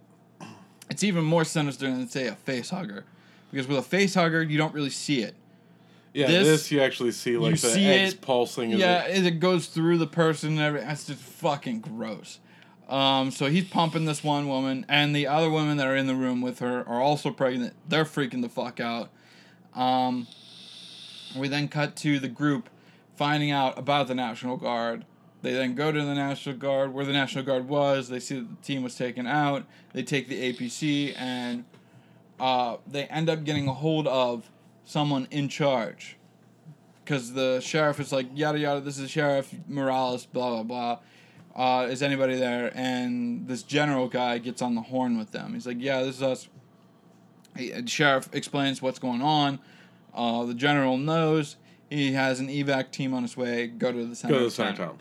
[0.90, 3.06] It's even more sinister than say a face hugger,
[3.52, 5.36] because with a face hugger you don't really see it.
[6.14, 8.72] Yeah, This- this, you actually see like the see eggs it- pulsing.
[8.72, 10.88] Yeah, it, it goes through the person and everything.
[10.88, 12.40] That's just fucking gross.
[12.88, 16.16] Um, so he's pumping this one woman, and the other women that are in the
[16.16, 17.74] room with her are also pregnant.
[17.88, 19.10] They're freaking the fuck out.
[19.76, 20.26] Um,
[21.36, 22.70] we then cut to the group
[23.16, 25.06] finding out about the National Guard.
[25.42, 28.10] They then go to the National Guard, where the National Guard was.
[28.10, 29.66] They see that the team was taken out.
[29.94, 31.66] They take the APC, and
[32.40, 34.50] uh, they end up getting a hold of
[34.84, 36.18] someone in charge
[37.04, 38.82] because the sheriff is like yada yada.
[38.82, 40.26] This is Sheriff Morales.
[40.26, 41.00] Blah blah blah.
[41.56, 42.72] Uh, is anybody there?
[42.76, 45.56] And this general guy gets on the horn with them.
[45.56, 46.50] He's like, yeah, this is us.
[47.58, 49.60] He, sheriff explains what's going on.
[50.14, 51.58] Uh, the general knows
[51.90, 53.68] he has an evac team on his way.
[53.68, 54.34] Go to the center.
[54.34, 54.98] go to the of center of town.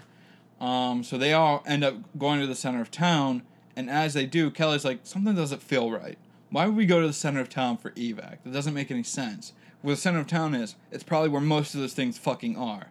[0.58, 0.88] town.
[0.90, 3.42] Um, so they all end up going to the center of town,
[3.74, 6.18] and as they do, Kelly's like, something doesn't feel right.
[6.50, 8.38] Why would we go to the center of town for evac?
[8.44, 9.52] That doesn't make any sense.
[9.82, 12.88] Where the center of town is, it's probably where most of those things fucking are.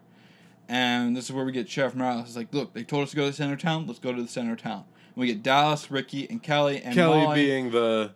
[0.67, 2.27] And this is where we get Sheriff Morales.
[2.27, 3.87] He's like, look, they told us to go to the center of town.
[3.87, 4.83] Let's go to the center of town.
[5.15, 7.35] And we get Dallas, Ricky, and Kelly, and Kelly Molly.
[7.35, 8.11] being the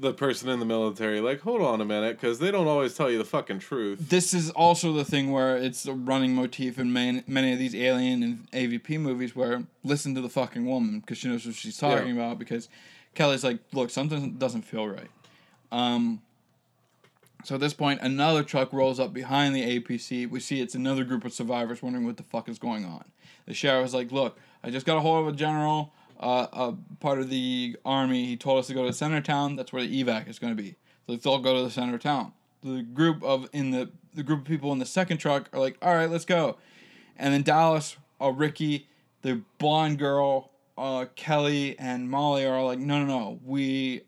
[0.00, 3.10] the person in the military, like, hold on a minute, because they don't always tell
[3.10, 3.98] you the fucking truth.
[4.08, 7.74] this is also the thing where it's a running motif in main, many of these
[7.74, 11.76] alien and AVP movies where listen to the fucking woman because she knows what she's
[11.76, 12.22] talking Yeah.
[12.22, 12.68] about because
[13.14, 15.10] Kelly's like, look, something doesn't feel right.
[15.72, 16.22] Um,
[17.44, 20.28] so at this point, another truck rolls up behind the APC.
[20.30, 23.04] We see it's another group of survivors wondering what the fuck is going on.
[23.46, 26.74] The sheriff is like, look, I just got a hold of a general, uh, a
[27.00, 28.26] part of the army.
[28.26, 29.56] He told us to go to the center town.
[29.56, 30.70] That's where the evac is going to be.
[31.06, 32.32] So let's all go to the center town.
[32.62, 35.76] The group of in the the group of people in the second truck are like,
[35.80, 36.56] all right, let's go.
[37.16, 38.88] And then Dallas, uh, Ricky,
[39.22, 44.02] the blonde girl, uh, Kelly, and Molly are like, no, no, no, we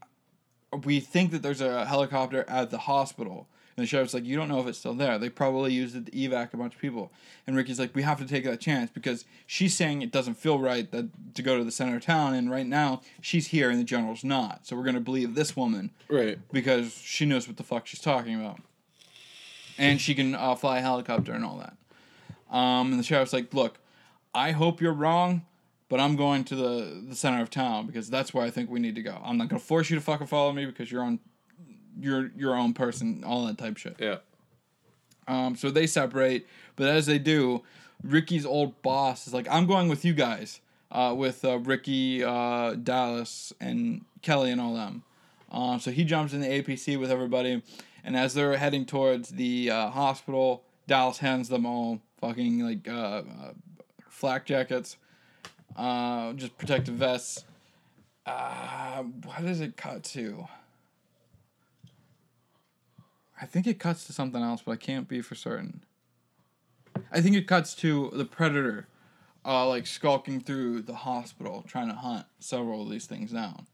[0.84, 3.48] we think that there's a helicopter at the hospital.
[3.80, 5.18] And the sheriff's like, you don't know if it's still there.
[5.18, 7.10] They probably used it to evac a bunch of people.
[7.46, 10.58] And Ricky's like, we have to take that chance because she's saying it doesn't feel
[10.58, 12.34] right that to go to the center of town.
[12.34, 14.66] And right now, she's here and the general's not.
[14.66, 16.38] So we're going to believe this woman Right.
[16.52, 18.60] because she knows what the fuck she's talking about.
[19.78, 22.54] And she can uh, fly a helicopter and all that.
[22.54, 23.78] Um, and the sheriff's like, look,
[24.34, 25.46] I hope you're wrong,
[25.88, 28.78] but I'm going to the, the center of town because that's where I think we
[28.78, 29.18] need to go.
[29.24, 31.18] I'm not going to force you to fucking follow me because you're on
[32.00, 33.96] you're your own person, all that type shit.
[33.98, 34.18] Yeah.
[35.28, 36.46] Um, so they separate,
[36.76, 37.62] but as they do,
[38.02, 42.74] Ricky's old boss is like, "I'm going with you guys, uh, with uh, Ricky, uh,
[42.74, 45.02] Dallas, and Kelly, and all them."
[45.52, 47.62] Um, so he jumps in the APC with everybody,
[48.04, 53.22] and as they're heading towards the uh, hospital, Dallas hands them all fucking like uh,
[53.22, 53.52] uh,
[54.08, 54.96] flak jackets,
[55.76, 57.44] uh, just protective vests.
[58.26, 60.46] Uh, what does it cut to?
[63.40, 65.82] I think it cuts to something else, but I can't be for certain.
[67.10, 68.86] I think it cuts to the predator,
[69.44, 73.66] uh, like skulking through the hospital trying to hunt several of these things down.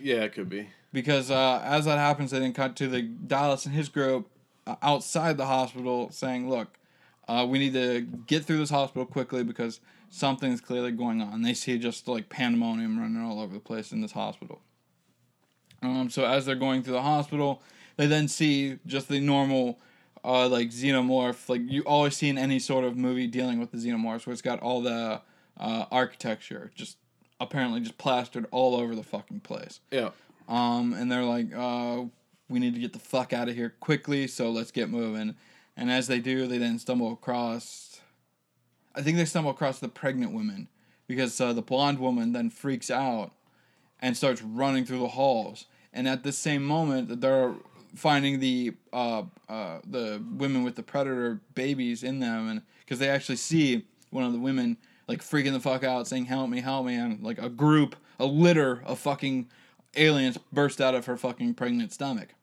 [0.00, 0.68] Yeah, it could be.
[0.92, 4.28] Because uh, as that happens, they then cut to the Dallas and his group
[4.66, 6.78] uh, outside the hospital saying, "Look,
[7.28, 11.54] uh, we need to get through this hospital quickly because something's clearly going on." They
[11.54, 14.60] see just like pandemonium running all over the place in this hospital.
[15.82, 17.62] Um, so as they're going through the hospital,
[17.96, 19.78] they then see just the normal,
[20.24, 23.78] uh, like xenomorph, like you always see in any sort of movie dealing with the
[23.78, 25.20] xenomorphs, where it's got all the
[25.58, 26.96] uh, architecture just
[27.40, 29.80] apparently just plastered all over the fucking place.
[29.90, 30.10] Yeah.
[30.48, 32.04] Um, and they're like, uh,
[32.48, 35.36] we need to get the fuck out of here quickly, so let's get moving.
[35.76, 37.90] And as they do, they then stumble across
[38.94, 40.68] I think they stumble across the pregnant woman
[41.06, 43.32] because uh, the blonde woman then freaks out
[44.00, 45.66] and starts running through the halls.
[45.92, 47.54] And at the same moment that they're
[47.94, 53.08] finding the uh, uh, the women with the predator babies in them, and because they
[53.08, 54.76] actually see one of the women
[55.08, 58.26] like freaking the fuck out, saying "Help me, help me!" and like a group, a
[58.26, 59.48] litter of fucking
[59.96, 62.34] aliens burst out of her fucking pregnant stomach,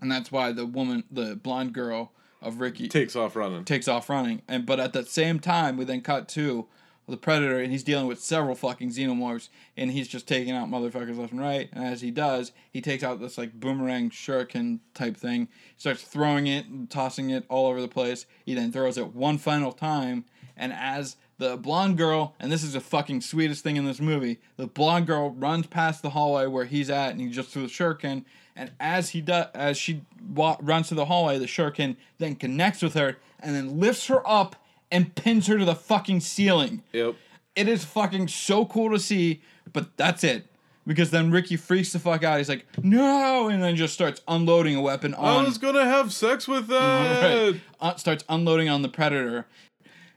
[0.00, 3.64] and that's why the woman, the blonde girl of Ricky, Takes off running.
[3.64, 4.42] takes off running.
[4.46, 6.66] And but at the same time, we then cut to
[7.08, 11.16] the predator, and he's dealing with several fucking xenomorphs, and he's just taking out motherfuckers
[11.16, 11.68] left and right.
[11.72, 16.46] And as he does, he takes out this like boomerang shuriken type thing, starts throwing
[16.46, 18.26] it and tossing it all over the place.
[18.44, 20.24] He then throws it one final time,
[20.56, 24.40] and as the blonde girl, and this is the fucking sweetest thing in this movie,
[24.56, 27.68] the blonde girl runs past the hallway where he's at, and he just threw the
[27.68, 28.24] shuriken.
[28.54, 30.00] And as he does, as she
[30.30, 34.26] wa- runs to the hallway, the shuriken then connects with her and then lifts her
[34.26, 34.56] up
[34.90, 36.82] and pins her to the fucking ceiling.
[36.92, 37.14] Yep.
[37.54, 40.46] It is fucking so cool to see, but that's it.
[40.86, 42.38] Because then Ricky freaks the fuck out.
[42.38, 45.24] He's like, no, and then just starts unloading a weapon on.
[45.24, 47.50] I was gonna have sex with that.
[47.52, 47.60] Right.
[47.80, 49.46] Uh, starts unloading on the predator,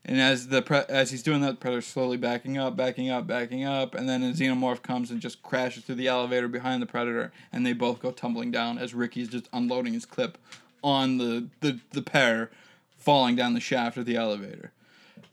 [0.06, 3.26] and as the pre- as he's doing that, the predator's slowly backing up, backing up,
[3.26, 6.86] backing up, and then a xenomorph comes and just crashes through the elevator behind the
[6.86, 10.38] predator, and they both go tumbling down as Ricky's just unloading his clip
[10.84, 12.52] on the the, the pair,
[13.00, 14.72] falling down the shaft of the elevator.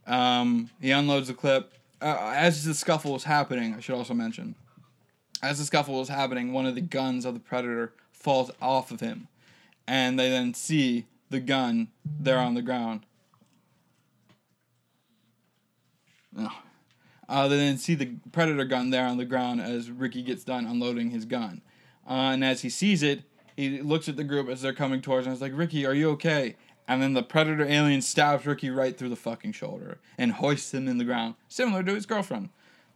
[0.07, 1.73] Um, he unloads the clip.
[2.01, 4.55] Uh, as the scuffle was happening, I should also mention,
[5.43, 9.01] as the scuffle was happening, one of the guns of the predator falls off of
[9.01, 9.29] him,
[9.87, 13.03] and they then see the gun there on the ground.
[16.39, 16.53] Ugh.
[17.29, 20.67] Uh, they then see the predator gun there on the ground as Ricky gets done
[20.67, 21.63] unloading his gun,
[22.09, 23.23] uh, and as he sees it,
[23.57, 25.33] he looks at the group as they're coming towards him.
[25.33, 26.57] He's like, "Ricky, are you okay?"
[26.89, 30.87] And then the predator alien stabs Ricky right through the fucking shoulder and hoists him
[30.87, 32.51] in the ground, similar to his girlfriend.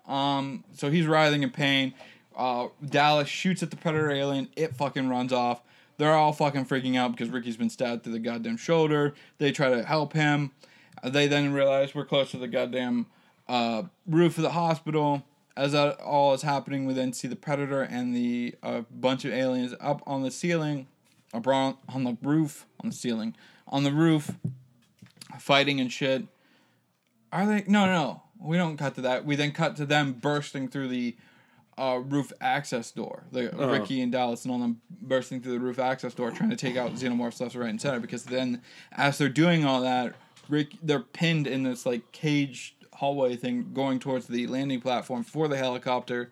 [0.06, 1.94] Um, so he's writhing in pain.
[2.36, 4.48] Uh, Dallas shoots at the predator alien.
[4.56, 5.62] It fucking runs off.
[5.98, 9.12] They're all fucking freaking out because Ricky's been stabbed through the goddamn shoulder.
[9.38, 10.52] They try to help him.
[11.04, 13.06] They then realize we're close to the goddamn
[13.48, 15.24] uh, roof of the hospital.
[15.56, 19.32] As that all is happening, we then see the predator and the uh, bunch of
[19.32, 20.86] aliens up on the ceiling,
[21.34, 23.34] up on, on the roof, on the ceiling,
[23.70, 24.32] on the roof,
[25.38, 26.24] fighting and shit.
[27.32, 27.64] Are they?
[27.66, 28.22] No, no, no.
[28.38, 29.24] We don't cut to that.
[29.24, 31.16] We then cut to them bursting through the
[31.78, 33.24] uh, roof access door.
[33.32, 33.70] The Uh-huh.
[33.70, 36.76] Ricky and Dallas and all them bursting through the roof access door, trying to take
[36.76, 38.00] out xenomorphs left, right, and center.
[38.00, 38.60] Because then,
[38.92, 40.14] as they're doing all that,
[40.48, 45.48] Rick, they're pinned in this like cage hallway thing going towards the landing platform for
[45.48, 46.30] the helicopter.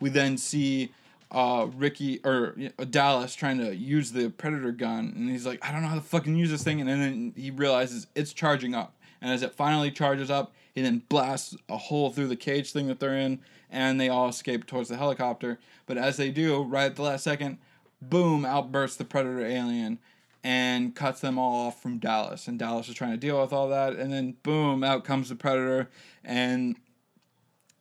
[0.00, 0.92] We then see
[1.30, 5.72] uh, Ricky or uh, Dallas trying to use the predator gun, and he's like, "I
[5.72, 8.96] don't know how to fucking use this thing," and then he realizes it's charging up,
[9.20, 12.86] and as it finally charges up, he then blasts a hole through the cage thing
[12.88, 15.58] that they're in, and they all escape towards the helicopter.
[15.86, 17.58] But as they do, right at the last second,
[18.00, 18.44] boom!
[18.44, 19.98] Outbursts the predator alien.
[20.44, 23.68] And cuts them all off from Dallas, and Dallas is trying to deal with all
[23.70, 24.84] that, and then boom!
[24.84, 25.90] Out comes the predator,
[26.22, 26.76] and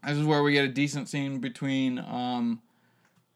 [0.03, 2.61] this is where we get a decent scene between um,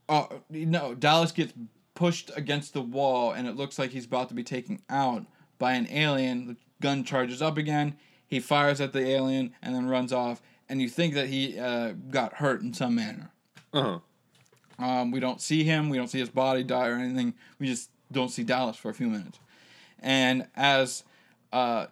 [0.10, 0.96] Oh no!
[0.96, 1.54] Dallas gets
[1.94, 5.26] pushed against the wall, and it looks like he's about to be taken out
[5.60, 6.48] by an alien.
[6.48, 7.96] The gun charges up again.
[8.28, 10.42] He fires at the alien and then runs off.
[10.68, 13.32] And you think that he uh, got hurt in some manner.
[13.74, 14.00] Uh
[14.78, 14.86] huh.
[14.86, 15.90] Um, we don't see him.
[15.90, 17.34] We don't see his body die or anything.
[17.60, 19.40] We just don't see Dallas for a few minutes.
[20.00, 21.04] And as
[21.52, 21.88] uh,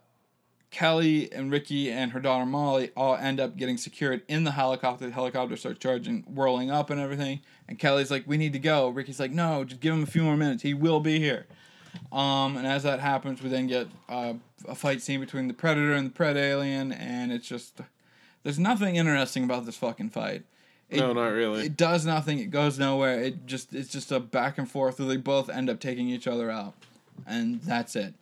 [0.78, 5.08] Kelly and Ricky and her daughter Molly all end up getting secured in the helicopter,
[5.08, 7.40] the helicopter starts charging, whirling up and everything.
[7.68, 10.22] And Kelly's like, "We need to go." Ricky's like, "No, just give him a few
[10.22, 10.62] more minutes.
[10.62, 11.48] He will be here."
[12.12, 14.36] Um, and as that happens, we then get uh,
[14.68, 17.82] a fight scene between the Predator and the Pred Alien, and it's just
[18.44, 20.44] there's nothing interesting about this fucking fight.
[20.92, 21.66] It, no, not really.
[21.66, 22.38] it does nothing.
[22.38, 23.20] It goes nowhere.
[23.20, 26.28] It just it's just a back and forth where they both end up taking each
[26.28, 26.76] other out,
[27.26, 28.14] and that's it.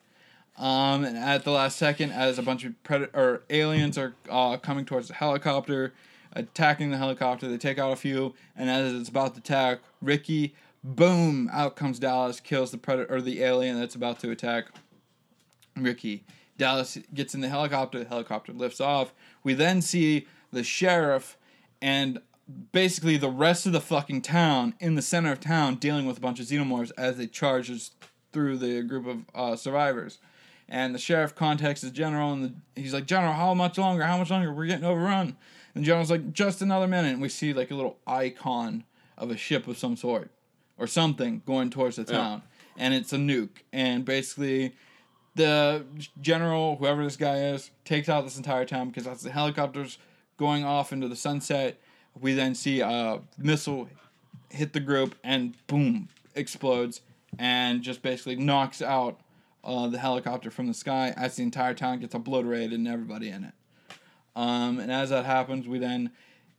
[0.57, 4.57] Um, and at the last second, as a bunch of pred- or aliens are uh,
[4.57, 5.93] coming towards the helicopter,
[6.33, 10.55] attacking the helicopter, they take out a few, and as it's about to attack, Ricky,
[10.83, 14.67] boom, out comes Dallas, kills the predator or the alien that's about to attack
[15.75, 16.23] Ricky.
[16.57, 19.13] Dallas gets in the helicopter, the helicopter lifts off.
[19.43, 21.37] We then see the sheriff
[21.81, 22.21] and
[22.71, 26.21] basically the rest of the fucking town in the center of town dealing with a
[26.21, 27.91] bunch of xenomorphs as they charges
[28.31, 30.19] through the group of uh, survivors.
[30.67, 34.03] And the sheriff contacts the general, and the, he's like, "General, how much longer?
[34.03, 34.51] How much longer?
[34.51, 35.37] We're getting overrun."
[35.75, 38.83] And the general's like, "Just another minute." And we see like a little icon
[39.17, 40.31] of a ship of some sort
[40.77, 42.17] or something going towards the Yeah.
[42.17, 42.41] town,
[42.77, 43.61] and it's a nuke.
[43.71, 44.73] And basically,
[45.35, 45.85] the
[46.19, 49.97] general, whoever this guy is, takes out this entire town because that's the helicopters
[50.37, 51.79] going off into the sunset.
[52.19, 53.87] We then see a missile
[54.49, 57.01] hit the group and boom, explodes
[57.37, 59.19] and just basically knocks out
[59.65, 63.43] uh, the helicopter from the sky as the entire town gets obliterated and everybody in
[63.43, 63.53] it.
[64.35, 66.11] Um, and as that happens, we then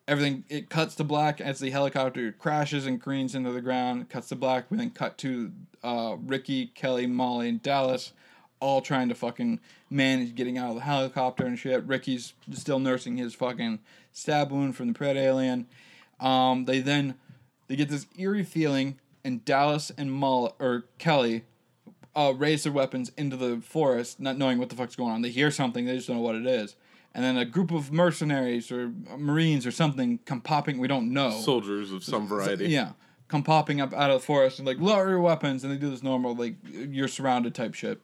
[0.08, 4.08] everything it cuts to black as the helicopter crashes and careens into the ground.
[4.08, 4.70] Cuts to black.
[4.70, 5.52] We then cut to
[5.82, 8.12] uh, Ricky, Kelly, Molly, and Dallas,
[8.60, 11.84] all trying to fucking manage getting out of the helicopter and shit.
[11.84, 13.80] Ricky's still nursing his fucking
[14.12, 15.66] stab wound from the pred alien.
[16.18, 17.16] Um, they then
[17.68, 21.44] they get this eerie feeling, and Dallas and Molly or Kelly
[22.16, 25.22] uh, raise their weapons into the forest, not knowing what the fuck's going on.
[25.22, 26.74] They hear something, they just don't know what it is.
[27.14, 30.78] And then a group of mercenaries or marines or something come popping.
[30.78, 31.30] We don't know.
[31.30, 32.66] Soldiers of some variety.
[32.68, 32.90] Yeah,
[33.28, 35.88] come popping up out of the forest and like lower your weapons, and they do
[35.88, 38.00] this normal like you're surrounded type shit.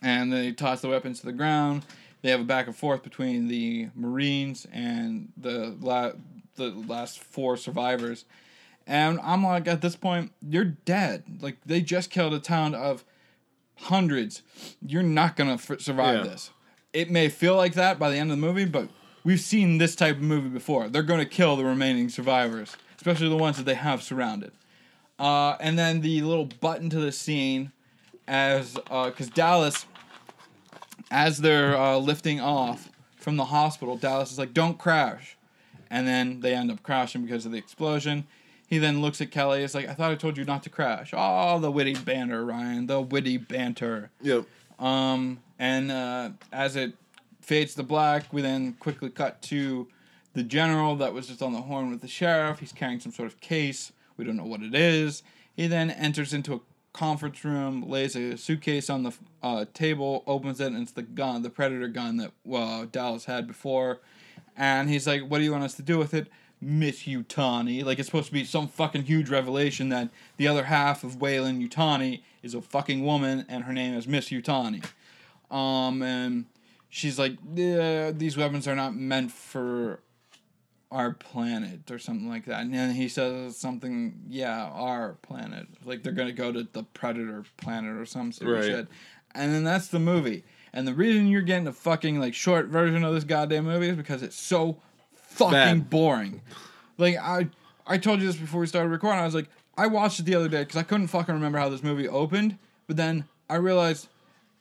[0.00, 1.84] And they toss the weapons to the ground.
[2.22, 6.12] They have a back and forth between the marines and the la-
[6.56, 8.24] the last four survivors.
[8.88, 11.22] And I'm like, at this point, you're dead.
[11.42, 13.04] Like they just killed a town of
[13.76, 14.42] hundreds.
[14.84, 16.30] You're not gonna f- survive Yeah.
[16.32, 16.50] this.
[16.94, 18.88] It may feel like that by the end of the movie, but
[19.24, 20.88] we've seen this type of movie before.
[20.88, 24.52] They're gonna kill the remaining survivors, especially the ones that they have surrounded.
[25.18, 27.72] Uh, and then the little button to the scene,
[28.26, 29.84] as because Dallas,
[31.10, 35.36] as they're uh, lifting off from the hospital, Dallas is like, "Don't crash,"
[35.90, 38.26] and then they end up crashing because of the explosion.
[38.68, 39.64] He then looks at Kelly.
[39.64, 42.86] It's like, "I thought I told you not to crash." Oh, the witty banter, Ryan.
[42.86, 44.10] The witty banter.
[44.20, 44.44] Yep.
[44.78, 46.92] Um, and uh, as it
[47.40, 49.88] fades to black, we then quickly cut to
[50.34, 52.60] the general that was just on the horn with the sheriff.
[52.60, 53.90] He's carrying some sort of case.
[54.16, 55.22] We don't know what it is.
[55.56, 56.60] He then enters into a
[56.92, 59.12] conference room, lays a suitcase on the
[59.42, 63.46] uh, table, opens it, and it's the gun, the predator gun that uh, Dallas had
[63.46, 64.00] before.
[64.56, 66.28] And he's like, "What do you want us to do with it?"
[66.60, 67.84] Miss Yutani.
[67.84, 72.22] Like it's supposed to be some fucking huge revelation that the other half of Weyland-Yutani
[72.42, 74.84] is a fucking woman and her name is Miss Yutani.
[75.50, 76.46] Um, and
[76.88, 80.00] she's like, yeah, these weapons are not meant for
[80.90, 82.62] our planet or something like that.
[82.62, 85.66] And then he says something, yeah, our planet.
[85.84, 88.64] Like they're gonna go to the predator planet or some sort of Right.
[88.64, 88.88] shit.
[89.34, 90.44] And then that's the movie.
[90.72, 93.96] And the reason you're getting a fucking like short version of this goddamn movie is
[93.96, 94.80] because it's so
[95.38, 95.90] fucking Bad.
[95.90, 96.42] boring.
[96.96, 97.48] Like I
[97.86, 99.20] I told you this before we started recording.
[99.20, 101.68] I was like, I watched it the other day because I couldn't fucking remember how
[101.68, 102.58] this movie opened.
[102.86, 104.08] But then I realized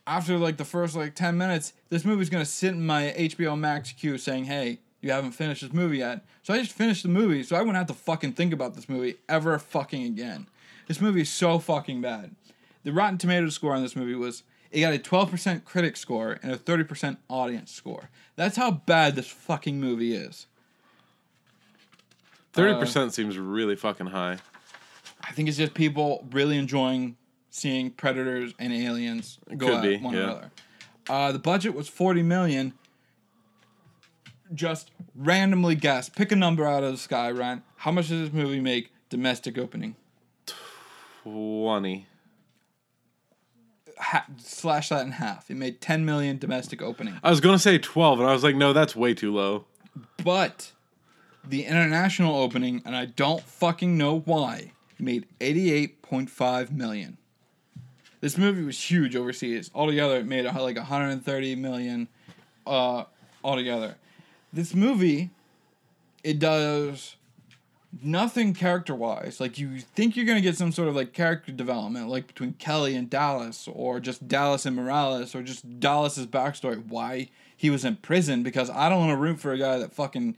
[0.05, 3.91] after like the first like ten minutes, this movie's gonna sit in my HBO Max
[3.91, 7.43] queue saying, "Hey, you haven't finished this movie yet." So I just finished the movie,
[7.43, 10.47] so I wouldn't have to fucking think about this movie ever fucking again.
[10.88, 12.36] This movie is so fucking bad.
[12.84, 16.39] The Rotten Tomatoes score on this movie was it got a twelve percent critic score
[16.41, 18.09] and a thirty percent audience score.
[18.38, 20.45] That's how bad this fucking movie is.
[22.58, 24.38] Thirty percent seems really fucking high.
[25.24, 27.16] I think it's just people really enjoying
[27.49, 30.24] seeing predators and aliens go could at be, one yeah.
[30.24, 30.51] another.
[31.10, 32.74] Uh, the budget was forty million.
[34.53, 37.64] Just randomly guess, pick a number out of the sky, Ryan.
[37.78, 39.95] How much does this movie make domestic opening?
[41.24, 42.08] Twenty.
[43.99, 45.49] Ha- slash that in half.
[45.51, 48.55] It made ten million domestic opening, I was gonna say twelve, and I was like,
[48.55, 49.66] no, that's way too low.
[50.24, 50.72] but
[51.50, 57.18] the international opening, and I don't fucking know why, made eighty-eight point five million.
[58.20, 59.70] This movie was huge overseas.
[59.76, 62.08] Altogether, it made like 130 million
[62.66, 63.04] uh,
[63.43, 63.95] altogether.
[64.52, 65.30] This movie,
[66.24, 67.16] it does
[68.02, 69.39] nothing character wise.
[69.39, 72.95] Like, you think you're to get some sort of like character development, like between Kelly
[72.95, 77.98] and Dallas, or just Dallas and Morales, or just Dallas's backstory, why he was in
[77.98, 80.36] prison, because I don't want to root for a guy that fucking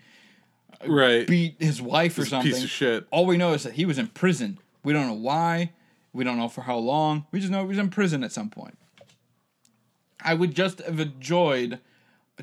[0.87, 1.27] Right.
[1.27, 2.51] beat his wife or something.
[2.51, 3.07] piece of shit.
[3.11, 4.59] All we know is that he was in prison.
[4.83, 5.71] We don't know why.
[6.13, 7.25] We don't know for how long.
[7.31, 8.77] We just know he was in prison at some point.
[10.23, 11.79] I would just have enjoyed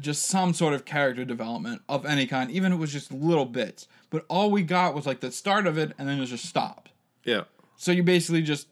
[0.01, 3.47] just some sort of character development of any kind, even if it was just little
[3.47, 3.89] bits.
[4.11, 6.91] But all we got was like the start of it, and then it just stopped.
[7.25, 7.45] Yeah.
[7.77, 8.69] So you basically just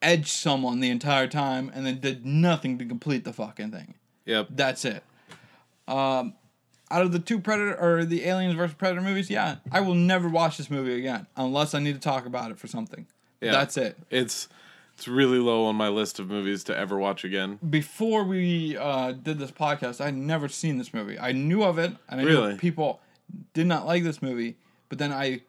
[0.00, 3.94] edged someone the entire time, and then did nothing to complete the fucking thing.
[4.26, 4.48] Yep.
[4.50, 5.02] That's it.
[5.86, 6.34] Um,
[6.90, 10.28] out of the two Predator or the Aliens versus Predator movies, yeah, I will never
[10.28, 13.06] watch this movie again unless I need to talk about it for something.
[13.40, 13.52] Yeah.
[13.52, 13.96] That's it.
[14.10, 14.48] It's
[14.96, 17.58] it's really low on my list of movies to ever watch again.
[17.70, 21.16] Before we uh, did this podcast, I had never seen this movie.
[21.18, 22.52] I knew of it, and I Really?
[22.52, 23.00] knew people
[23.54, 24.56] did not like this movie.
[24.88, 25.42] But then I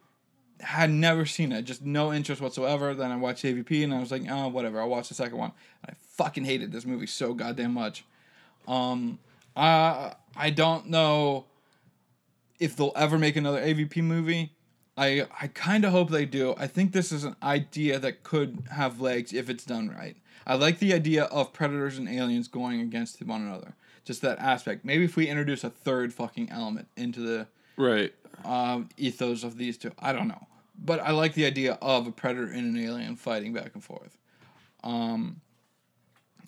[0.59, 2.93] had never seen it, just no interest whatsoever.
[2.93, 4.81] Then I watched AVP and I was like, oh, whatever.
[4.81, 5.53] I'll watch the second one.
[5.87, 8.03] I fucking hated this movie so goddamn much.
[8.67, 9.17] Um,
[9.55, 11.45] I I don't know
[12.59, 14.53] if they'll ever make another AVP movie.
[14.97, 16.55] I I kind of hope they do.
[16.57, 20.17] I think this is an idea that could have legs if it's done right.
[20.47, 23.75] I like the idea of predators and aliens going against one another.
[24.03, 24.83] Just that aspect.
[24.83, 28.13] Maybe if we introduce a third fucking element into the Right.
[28.43, 29.91] um, ethos of these two.
[29.99, 33.53] I don't know, but I like the idea of a predator and an alien fighting
[33.53, 34.17] back and forth.
[34.83, 35.41] Um,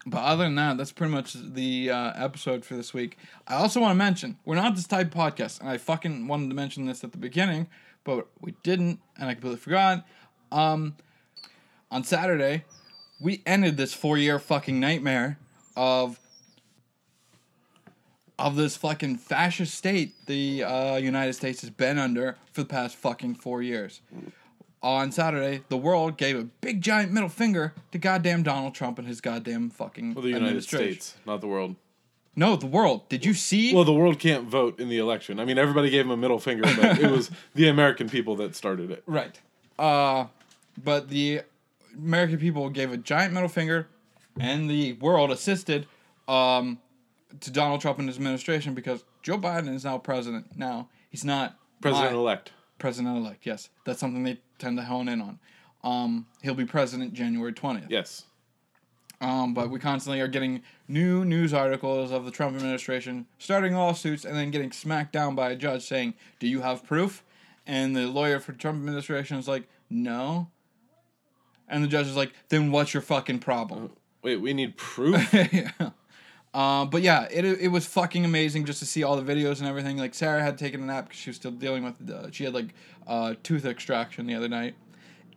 [0.05, 3.17] but other than that, that's pretty much the uh, episode for this week.
[3.47, 6.49] I also want to mention we're not this type of podcast, and I fucking wanted
[6.49, 7.67] to mention this at the beginning,
[8.03, 10.05] but we didn't, and I completely forgot.
[10.51, 10.95] Um,
[11.91, 12.63] on Saturday,
[13.19, 15.37] we ended this four-year fucking nightmare
[15.75, 16.19] of
[18.39, 22.95] of this fucking fascist state the uh, United States has been under for the past
[22.95, 24.01] fucking four years.
[24.83, 29.07] On Saturday, the world gave a big giant middle finger to goddamn Donald Trump and
[29.07, 30.63] his goddamn fucking Well, the United.
[30.63, 31.75] States, not the world.
[32.35, 33.07] No, the world.
[33.09, 33.75] Did you see?
[33.75, 35.39] Well, the world can't vote in the election.
[35.39, 38.55] I mean, everybody gave him a middle finger, but it was the American people that
[38.55, 39.03] started it.
[39.05, 39.39] Right.
[39.77, 40.25] Uh,
[40.83, 41.41] but the
[41.95, 43.87] American people gave a giant middle finger,
[44.39, 45.85] and the world assisted
[46.27, 46.79] um,
[47.41, 50.57] to Donald Trump and his administration because Joe Biden is now president.
[50.57, 52.51] Now he's not president elect.
[52.79, 53.45] president elect.
[53.45, 55.39] Yes, that's something they tend to hone in on.
[55.83, 57.89] Um, he'll be president January twentieth.
[57.89, 58.25] Yes.
[59.19, 64.25] Um, but we constantly are getting new news articles of the Trump administration starting lawsuits
[64.25, 67.23] and then getting smacked down by a judge saying, "Do you have proof?"
[67.67, 70.49] And the lawyer for the Trump administration is like, "No."
[71.67, 73.91] And the judge is like, "Then what's your fucking problem?"
[74.23, 75.33] Wait, we need proof.
[75.33, 75.91] yeah.
[76.53, 79.67] Um, but yeah, it it was fucking amazing just to see all the videos and
[79.67, 79.97] everything.
[79.97, 82.73] Like Sarah had taken a nap because she was still dealing with she had like
[83.07, 84.75] uh, tooth extraction the other night,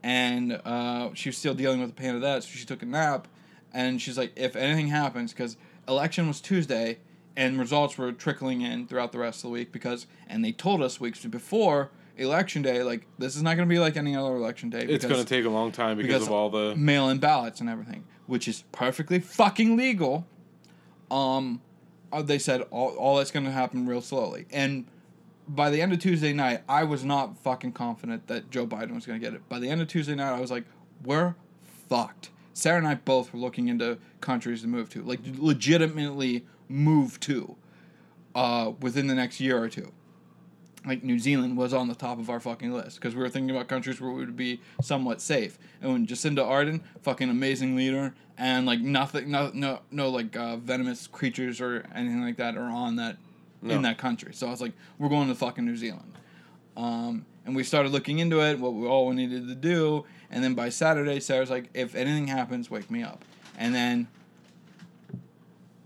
[0.03, 2.43] and uh, she was still dealing with the pain of that.
[2.43, 3.29] So she took a nap,
[3.73, 5.57] and she's like, if anything happens, because
[5.87, 6.99] election was Tuesday,
[7.37, 10.83] and results were trickling in throughout the rest of the week because, and they told
[10.83, 14.35] us weeks before election day, like this is not going to be like any other
[14.37, 14.81] election day.
[14.81, 16.75] it's going to take a long time because, because of all the.
[16.77, 20.27] mail-in ballots and everything, which is perfectly fucking legal.
[21.11, 21.61] Um,
[22.13, 24.87] uh, they said all, all that's going to happen real slowly, and
[25.47, 29.05] by the end of Tuesday night, I was not fucking confident that Joe Biden was
[29.05, 29.47] going to get it.
[29.49, 30.65] By the end of Tuesday night, I was like,
[31.05, 31.35] we're
[31.89, 32.31] fucked.
[32.55, 37.57] Sarah and I both were looking into countries to move to, like legitimately move to,
[38.35, 39.93] uh, within the next year or two
[40.87, 43.55] like New Zealand was on the top of our fucking list because we were thinking
[43.55, 45.59] about countries where we would be somewhat safe.
[45.81, 50.57] And when Jacinda Ardern, fucking amazing leader, and like nothing, no, no, no like uh,
[50.57, 53.17] venomous creatures or anything like that are on that
[53.63, 53.75] No.
[53.75, 54.33] in that country.
[54.35, 56.13] So I was like, we're going to fucking New Zealand.
[56.77, 60.55] Um, and we started looking into it, what we all needed to do, and then
[60.55, 63.25] by Saturday, Sarah's like, if anything happens, wake me up.
[63.57, 64.09] And then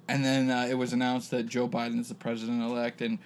[0.08, 3.18] and then uh, it was announced that Joe Biden is the president elect, and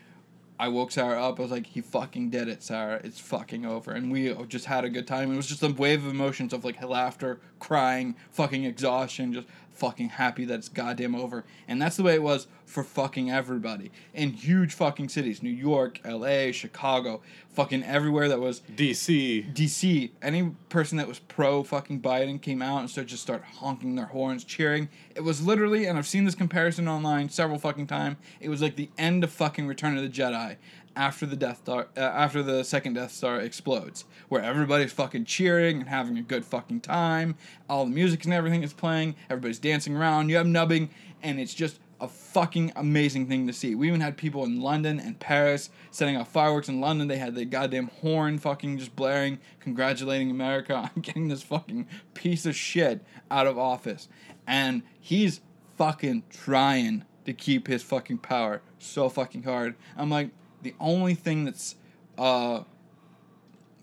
[0.63, 1.41] I woke Sarah up.
[1.41, 3.01] I was like, "He fucking did it, Sarah.
[3.03, 5.33] It's fucking over." And we just had a good time.
[5.33, 9.49] It was just a wave of emotions of like laughter, crying, fucking exhaustion, just
[9.83, 11.45] fucking happy that it's goddamn over.
[11.67, 16.01] And that's the way it was for fucking everybody in huge fucking cities: New York,
[16.05, 17.21] L.A., Chicago,
[17.51, 19.53] fucking everywhere that was DC.
[19.53, 23.97] DC, any person that was pro fucking Biden came out and started just start honking
[23.97, 24.89] their horns, cheering.
[25.17, 28.19] It was literally, and I've seen this comparison online several fucking time.
[28.41, 30.59] It was like the end of fucking Return of the Jedi
[30.97, 35.81] after the Death Star, uh, after the second Death Star explodes, where everybody's fucking cheering
[35.81, 37.37] and having a good fucking time.
[37.69, 39.17] All the music and everything is playing.
[39.31, 40.29] Everybody's dancing around.
[40.29, 40.91] You have nubbing,
[41.23, 43.77] and it's just a fucking amazing thing to see.
[43.77, 47.07] We even had people in London and Paris setting off fireworks in London.
[47.07, 52.45] They had the goddamn horn fucking just blaring, congratulating America on getting this fucking piece
[52.45, 54.09] of shit out of office.
[54.49, 55.41] And he's
[55.77, 59.77] fucking trying to keep his fucking power so fucking hard.
[59.97, 60.31] I'm like,
[60.63, 61.77] the only thing that's,
[62.17, 62.63] uh,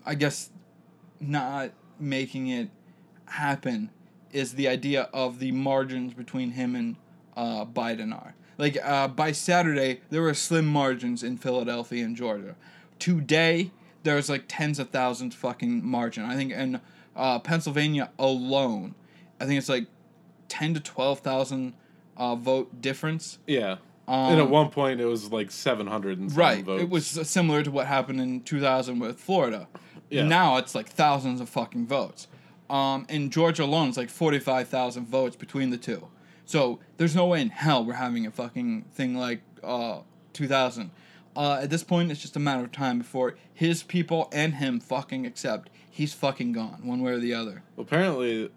[0.04, 0.50] I guess,
[1.20, 2.70] not making it
[3.26, 3.90] happen
[4.32, 6.96] is the idea of the margins between him and
[7.36, 8.34] uh, Biden are.
[8.58, 12.56] Like uh, by Saturday, there were slim margins in Philadelphia and Georgia.
[12.98, 13.70] Today,
[14.02, 16.24] there's like tens of thousands fucking margin.
[16.24, 16.80] I think in
[17.16, 18.94] uh, Pennsylvania alone,
[19.40, 19.86] I think it's like
[20.48, 21.74] ten to twelve thousand
[22.16, 23.38] uh, vote difference.
[23.46, 23.76] Yeah.
[24.10, 26.64] Um, and at one point, it was like 700 and Right.
[26.64, 26.82] votes.
[26.82, 29.68] It was similar to what happened in 2000 with Florida.
[30.10, 30.24] Yeah.
[30.24, 32.26] Now it's like thousands of fucking votes.
[32.68, 36.08] Um, in Georgia alone, it's like 45,000 votes between the two.
[36.44, 40.00] So there's no way in hell we're having a fucking thing like uh,
[40.32, 40.90] 2000.
[41.36, 44.80] Uh, at this point, it's just a matter of time before his people and him
[44.80, 47.62] fucking accept he's fucking gone, one way or the other.
[47.78, 48.50] Apparently,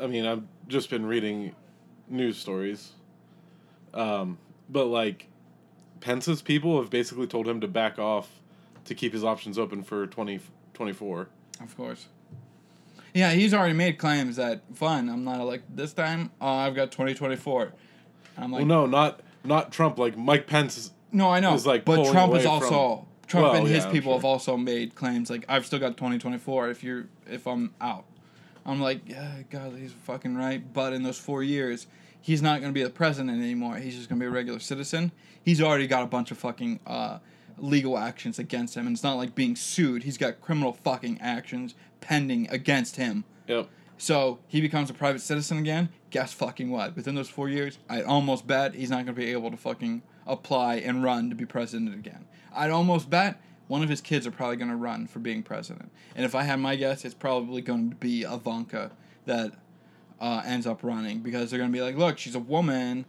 [0.00, 1.54] I mean, I've just been reading
[2.08, 2.92] news stories.
[3.94, 4.38] Um,
[4.68, 5.28] but like,
[6.00, 8.40] Pence's people have basically told him to back off
[8.84, 11.28] to keep his options open for 2024.
[11.60, 12.06] Of course.
[13.14, 16.30] Yeah, he's already made claims that fine, I'm not elected this time.
[16.40, 17.72] Uh, I've got 2024.
[18.36, 19.98] I'm like, well, no, not not Trump.
[19.98, 20.92] Like Mike Pence.
[21.12, 24.12] no, I know, is, like, but Trump is also Trump Well, and his yeah, people
[24.12, 24.18] sure.
[24.18, 28.04] have also made claims like I've still got 2024 if you're if I'm out.
[28.66, 30.60] I'm like, yeah, God, he's fucking right.
[30.72, 31.86] But in those four years,
[32.26, 33.76] he's not going to be the president anymore.
[33.76, 35.12] He's just going to be a regular citizen.
[35.44, 37.20] He's already got a bunch of fucking uh,
[37.56, 40.02] legal actions against him, and it's not like being sued.
[40.02, 43.22] He's got criminal fucking actions pending against him.
[43.46, 43.68] Yep.
[43.96, 45.88] So he becomes a private citizen again.
[46.10, 46.96] Guess fucking what?
[46.96, 50.02] Within those four years, I'd almost bet he's not going to be able to fucking
[50.26, 52.26] apply and run to be president again.
[52.52, 55.92] I'd almost bet one of his kids are probably going to run for being president.
[56.16, 58.90] And if I had my guess, it's probably going to be Ivanka
[59.26, 59.52] that
[60.20, 63.04] uh, ends up running because they're going to be like, look, she's a woman.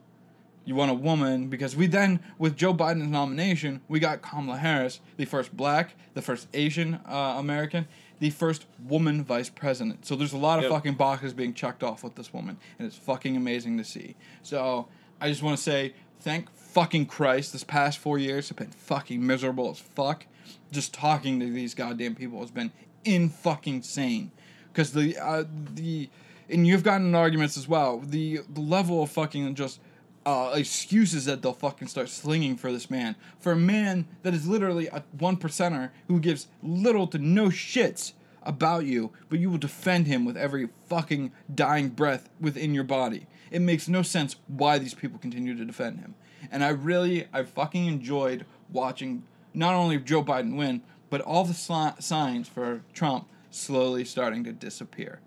[0.65, 4.99] You want a woman because we then, with Joe Biden's nomination, we got Kamala Harris,
[5.15, 7.87] the first black, the first Asian uh, American,
[8.19, 10.05] the first woman vice president.
[10.05, 10.71] So there's a lot of Yep.
[10.73, 14.15] fucking boxes being checked off with this woman, and it's fucking amazing to see.
[14.43, 14.89] So
[15.21, 19.25] I just want to say, thank fucking Christ, this past four years have been fucking
[19.25, 20.25] miserable as fuck.
[20.71, 22.71] Just talking to these goddamn people has been
[23.05, 24.31] in fucking sane,
[24.73, 25.45] because the uh,
[25.75, 26.09] the
[26.49, 27.99] and you've gotten arguments as well.
[27.99, 29.79] The the level of fucking just
[30.25, 33.15] uh, excuses that they'll fucking start slinging for this man.
[33.39, 38.11] For a man that is literally a one percenter who gives little to no shits
[38.43, 43.27] about you, but you will defend him with every fucking dying breath within your body.
[43.51, 46.15] It makes no sense why these people continue to defend him.
[46.51, 49.23] And I really, I fucking enjoyed watching
[49.53, 54.51] not only Joe Biden win, but all the sli- signs for Trump slowly starting to
[54.51, 55.19] disappear.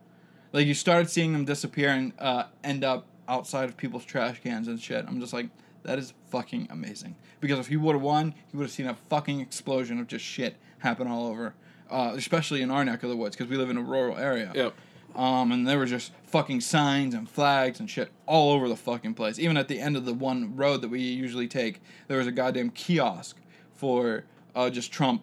[0.53, 4.66] Like you started seeing them disappear and uh, end up outside of people's trash cans
[4.68, 5.05] and shit.
[5.07, 5.48] I'm just like,
[5.84, 7.16] that is fucking amazing.
[7.40, 10.24] Because if he would have won, he would have seen a fucking explosion of just
[10.24, 11.55] shit happen all over,
[11.90, 14.51] uh, especially in our neck of the woods because we live in a rural area.
[14.55, 14.74] Yep.
[15.14, 19.14] Um, and there were just fucking signs and flags and shit all over the fucking
[19.14, 19.38] place.
[19.38, 22.32] Even at the end of the one road that we usually take, there was a
[22.32, 23.36] goddamn kiosk
[23.74, 24.24] for
[24.55, 25.22] uh, just Trump,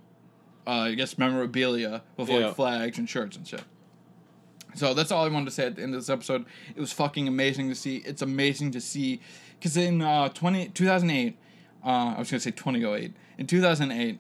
[0.66, 2.48] uh, I guess memorabilia with Yeah.
[2.48, 3.64] like flags and shirts and shit.
[4.78, 6.46] So that's all I wanted to say at the end of this episode.
[6.76, 7.98] It was fucking amazing to see.
[7.98, 9.22] It's amazing to see,
[9.60, 11.38] because in uh, 20, 2008,
[11.84, 14.20] uh, I was going to say 2008, in 2008,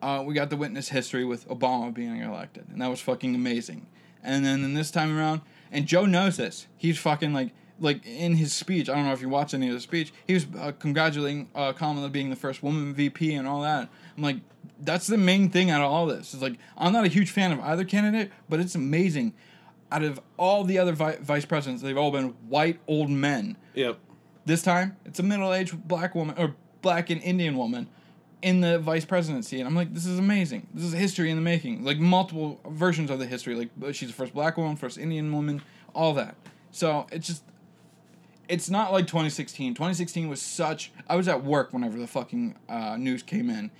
[0.00, 3.86] uh, we got the witness history with Obama being elected, and that was fucking amazing.
[4.22, 6.66] And then in this time around, and Joe knows this.
[6.76, 7.50] He's fucking like,
[7.80, 8.88] like in his speech.
[8.88, 10.12] I don't know if you watched any of the speech.
[10.26, 13.88] He was uh, congratulating uh, Kamala being the first woman VP and all that.
[14.16, 14.38] I'm like,
[14.80, 16.32] that's the main thing out of all this.
[16.34, 19.34] It's like I'm not a huge fan of either candidate, but it's amazing.
[19.90, 23.56] Out of all the other vi- vice presidents, they've all been white old men.
[23.74, 23.98] Yep.
[24.44, 27.88] This time, it's a middle-aged black woman or black and Indian woman
[28.42, 30.66] in the vice presidency, and I'm like, this is amazing.
[30.72, 31.84] This is history in the making.
[31.84, 33.54] Like multiple versions of the history.
[33.54, 35.62] Like uh, she's the first black woman, first Indian woman,
[35.94, 36.36] all that.
[36.70, 37.42] So it's just,
[38.48, 39.74] it's not like 2016.
[39.74, 40.92] 2016 was such.
[41.08, 43.70] I was at work whenever the fucking uh, news came in.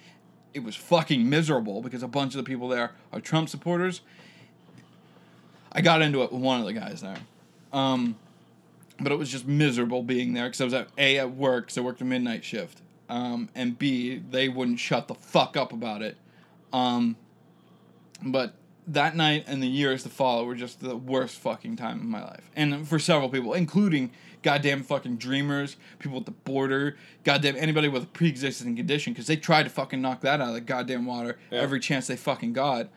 [0.54, 4.00] It was fucking miserable because a bunch of the people there are Trump supporters.
[5.72, 7.18] I got into it with one of the guys there.
[7.72, 8.16] Um,
[9.00, 11.78] but it was just miserable being there because I was at A at work because
[11.78, 16.02] I worked a midnight shift, um, and B they wouldn't shut the fuck up about
[16.02, 16.16] it.
[16.72, 17.16] Um,
[18.22, 18.54] but
[18.88, 22.24] that night and the years to follow were just the worst fucking time of my
[22.24, 24.10] life, and for several people, including
[24.42, 29.36] goddamn fucking dreamers, people at the border, goddamn anybody with a pre-existing condition, because they
[29.36, 31.58] tried to fucking knock that out of the goddamn water Yeah.
[31.60, 32.88] every chance they fucking got.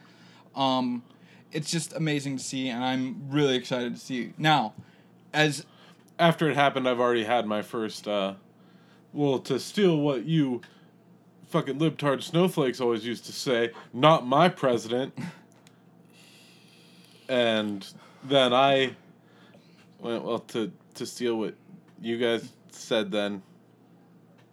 [0.55, 1.03] Um,
[1.51, 4.73] it's just amazing to see, and I'm really excited to see now.
[5.33, 5.65] As
[6.19, 8.07] After it happened, I've already had my first.
[8.07, 8.33] uh
[9.13, 10.61] Well, to steal what you
[11.49, 15.17] fucking libtard snowflakes always used to say, not my president.
[17.29, 17.85] and
[18.23, 18.95] then I
[19.99, 21.55] went well to to steal what
[22.01, 23.11] you guys said.
[23.11, 23.41] Then,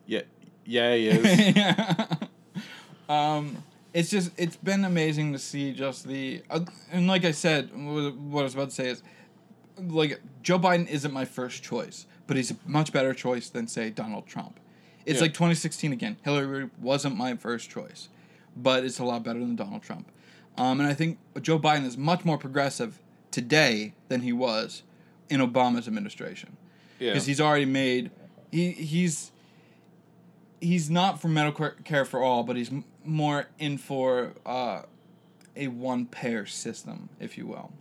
[0.06, 0.22] yeah,
[0.64, 1.24] yeah, he is.
[1.56, 2.06] yeah.
[3.08, 3.62] Um,
[3.98, 6.60] it's just it's been amazing to see just the uh,
[6.92, 9.02] and like I said, what what I was about to say is
[9.76, 13.90] like Joe Biden isn't my first choice, but he's a much better choice than say
[13.90, 14.60] Donald Trump.
[15.04, 15.22] It's Yeah.
[15.22, 16.16] like 2016 again.
[16.22, 18.08] Hillary wasn't my first choice,
[18.56, 20.06] but it's a lot better than Donald Trump.
[20.56, 23.00] Um, and I think Joe Biden is much more progressive
[23.30, 24.82] today than he was
[25.30, 26.56] in Obama's administration
[27.00, 28.10] yeah, because he's already made
[28.50, 29.32] he he's
[30.60, 32.70] he's not for medical care for all, but he's
[33.04, 34.82] more in for uh,
[35.56, 37.72] a one payer system, if you will,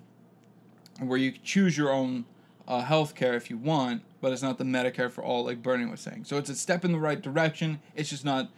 [0.99, 2.25] where you choose your own
[2.67, 5.85] uh, health care if you want, but it's not the Medicare for all, like Bernie
[5.85, 6.25] was saying.
[6.25, 7.79] So it's a step in the right direction.
[7.95, 8.49] It's just not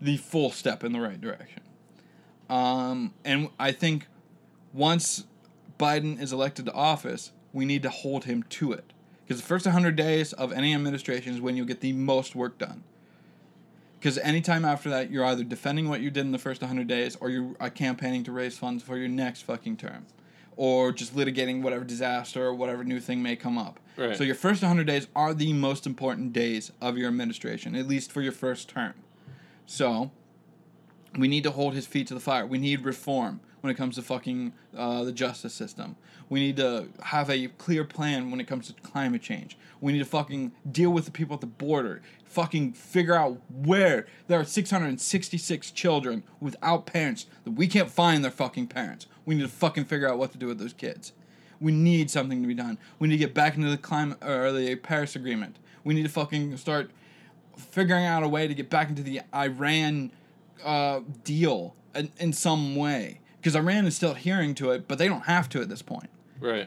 [0.00, 1.62] the full step in the right direction.
[2.50, 4.08] Um, and I think
[4.72, 5.24] once
[5.78, 8.92] Biden is elected to office, we need to hold him to it.
[9.24, 12.58] Because the first 100 days of any administration is when you get the most work
[12.58, 12.84] done.
[14.04, 17.16] Because anytime after that, you're either defending what you did in the first 100 days
[17.22, 20.04] or you're uh, campaigning to raise funds for your next fucking term.
[20.56, 23.80] Or just litigating whatever disaster or whatever new thing may come up.
[23.96, 24.14] Right.
[24.14, 28.12] So your first 100 days are the most important days of your administration, at least
[28.12, 28.92] for your first term.
[29.64, 30.10] So
[31.16, 32.44] we need to hold his feet to the fire.
[32.44, 35.96] We need reform when it comes to fucking uh, the justice system.
[36.28, 39.56] We need to have a clear plan when it comes to climate change.
[39.80, 42.02] We need to fucking deal with the people at the border.
[42.26, 48.30] Fucking figure out where there are 666 children without parents that we can't find their
[48.30, 49.06] fucking parents.
[49.24, 51.14] We need to fucking figure out what to do with those kids.
[51.58, 52.76] We need something to be done.
[52.98, 55.56] We need to get back into the climate or the Paris Agreement.
[55.84, 56.90] We need to fucking start
[57.56, 60.12] figuring out a way to get back into the Iran
[60.62, 63.20] uh, deal in, in some way.
[63.44, 66.08] Because Iran is still adhering to it, but they don't have to at this point.
[66.40, 66.66] Right.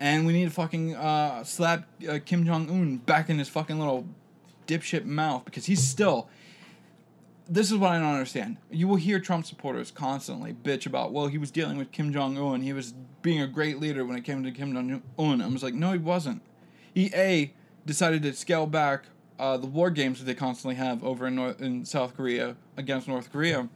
[0.00, 3.78] And we need to fucking uh, slap uh, Kim Jong Un back in his fucking
[3.78, 4.06] little
[4.66, 6.30] dipshit mouth because he's still.
[7.46, 8.56] This is what I don't understand.
[8.70, 12.38] You will hear Trump supporters constantly bitch about, well, he was dealing with Kim Jong
[12.38, 12.62] Un.
[12.62, 15.42] He was being a great leader when it came to Kim Jong Un.
[15.42, 16.40] I was like, no, he wasn't.
[16.94, 17.52] He a
[17.84, 19.04] decided to scale back
[19.38, 23.08] uh, the war games that they constantly have over in North in South Korea against
[23.08, 23.68] North Korea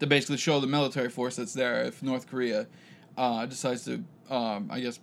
[0.00, 2.66] to basically show the military force that's there if North Korea
[3.16, 5.00] uh, decides to, um, I guess,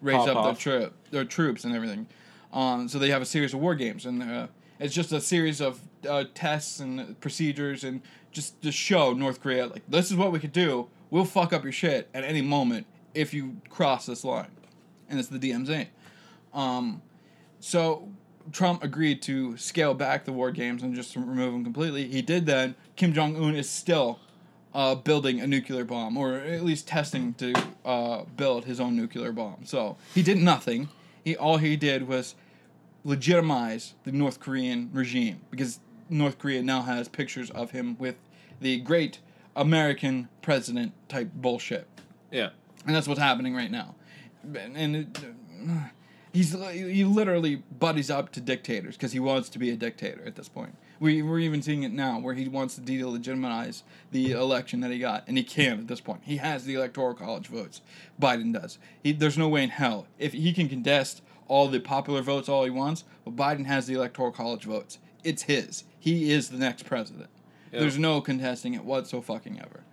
[0.00, 2.06] raise Pop up their, their troops and everything.
[2.52, 4.46] Um, so they have a series of war games, and uh,
[4.78, 9.66] it's just a series of uh, tests and procedures, and just to show North Korea
[9.66, 10.88] like this is what we could do.
[11.10, 14.50] We'll fuck up your shit at any moment if you cross this line,
[15.08, 15.88] and it's the DMZ.
[16.52, 17.02] Um,
[17.58, 18.08] so
[18.52, 22.06] Trump agreed to scale back the war games and just remove them completely.
[22.08, 22.74] He did that.
[22.96, 24.18] Kim Jong Un is still
[24.74, 27.52] uh, building a nuclear bomb, or at least testing to
[27.84, 29.64] uh, build his own nuclear bomb.
[29.64, 30.88] So he did nothing.
[31.24, 32.34] He all he did was
[33.04, 38.16] legitimize the North Korean regime because North Korea now has pictures of him with
[38.60, 39.18] the great
[39.56, 41.86] American president type bullshit
[42.30, 42.50] Yeah.
[42.86, 43.94] and that's what's happening right now.
[44.54, 45.18] And it,
[46.34, 50.34] he's he literally buddies up to dictators because he wants to be a dictator at
[50.34, 50.76] this point.
[51.00, 54.98] We we're even seeing it now where he wants to delegitimize the election that he
[54.98, 56.22] got, and he can at this point.
[56.24, 57.80] He has the electoral college votes.
[58.20, 58.78] Biden does.
[59.02, 62.64] He there's no way in hell if he can contest all the popular votes all
[62.64, 64.98] he wants, but Biden has the electoral college votes.
[65.22, 65.84] It's his.
[65.98, 67.30] He is the next president.
[67.72, 67.80] Yeah.
[67.80, 69.84] There's no contesting it whatsoever.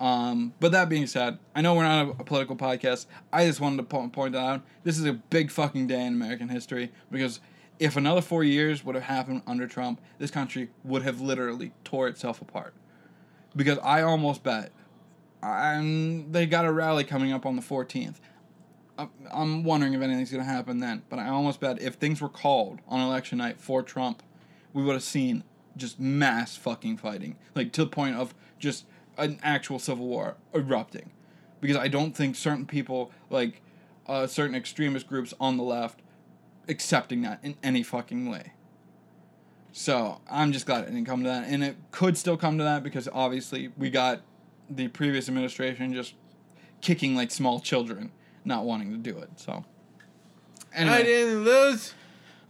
[0.00, 3.06] Um, but that being said, I know we're not a, political podcast.
[3.32, 6.48] I just wanted to po- point out this is a big fucking day in American
[6.48, 7.40] history because
[7.78, 12.08] if another four years would have happened under Trump, this country would have literally tore
[12.08, 12.74] itself apart.
[13.54, 14.72] Because I almost bet,
[15.42, 18.16] and they got a rally coming up on the 14th.
[18.98, 22.20] I'm- I'm wondering if anything's going to happen then, but I almost bet if things
[22.20, 24.22] were called on election night for Trump,
[24.72, 25.44] we would have seen
[25.76, 28.84] just mass fucking fighting, like to the point of just
[29.18, 31.10] an actual civil war erupting.
[31.60, 33.62] Because I don't think certain people, like
[34.06, 36.00] uh, certain extremist groups on the left,
[36.68, 38.52] accepting that in any fucking way.
[39.72, 42.64] So I'm just glad it didn't come to that, and it could still come to
[42.64, 44.20] that because obviously we got
[44.68, 46.14] the previous administration just
[46.80, 48.10] kicking like small children,
[48.44, 49.30] not wanting to do it.
[49.36, 49.64] So
[50.74, 51.94] anyway, didn't lose.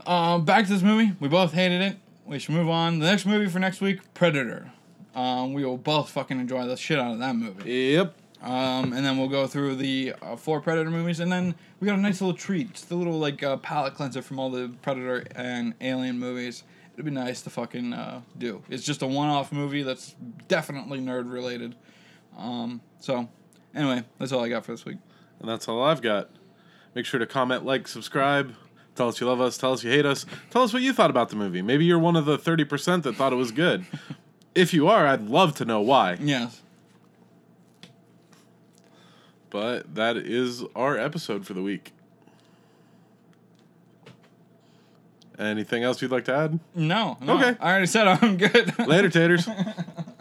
[0.07, 1.13] um, back to this movie.
[1.21, 1.97] We both hated it.
[2.25, 2.99] We should move on.
[2.99, 4.73] The next movie for next week, Predator.
[5.15, 7.71] Um, we will both fucking enjoy the shit out of that movie.
[7.71, 8.15] Yep.
[8.43, 11.97] Um, and then we'll go through the uh, four Predator movies, and then we got
[11.97, 15.25] a nice little treat, just a little like uh, palate cleanser from all the Predator
[15.37, 16.65] and Alien movies.
[16.95, 18.63] It'd be nice to fucking uh, do.
[18.69, 20.15] It's just a one-off movie that's
[20.49, 21.77] definitely nerd related.
[22.37, 23.29] Um, so,
[23.75, 24.99] anyway, that's all I got for this week.
[25.41, 26.31] And that's all I've got.
[26.95, 28.55] Make sure to comment, like, subscribe.
[28.95, 29.57] Tell us you love us.
[29.57, 30.27] Tell us you hate us.
[30.51, 31.63] Tell us what you thought about the movie.
[31.63, 33.87] Maybe you're one of the 30% that thought it was good.
[34.55, 36.17] If you are, I'd love to know why.
[36.21, 36.61] Yes.
[39.51, 41.93] But that is our episode for the week.
[45.39, 46.61] Anything else you'd like to add?
[46.75, 47.19] No.
[47.21, 47.57] no Okay.
[47.61, 48.79] I already said I'm good.
[48.79, 49.49] Later, taters.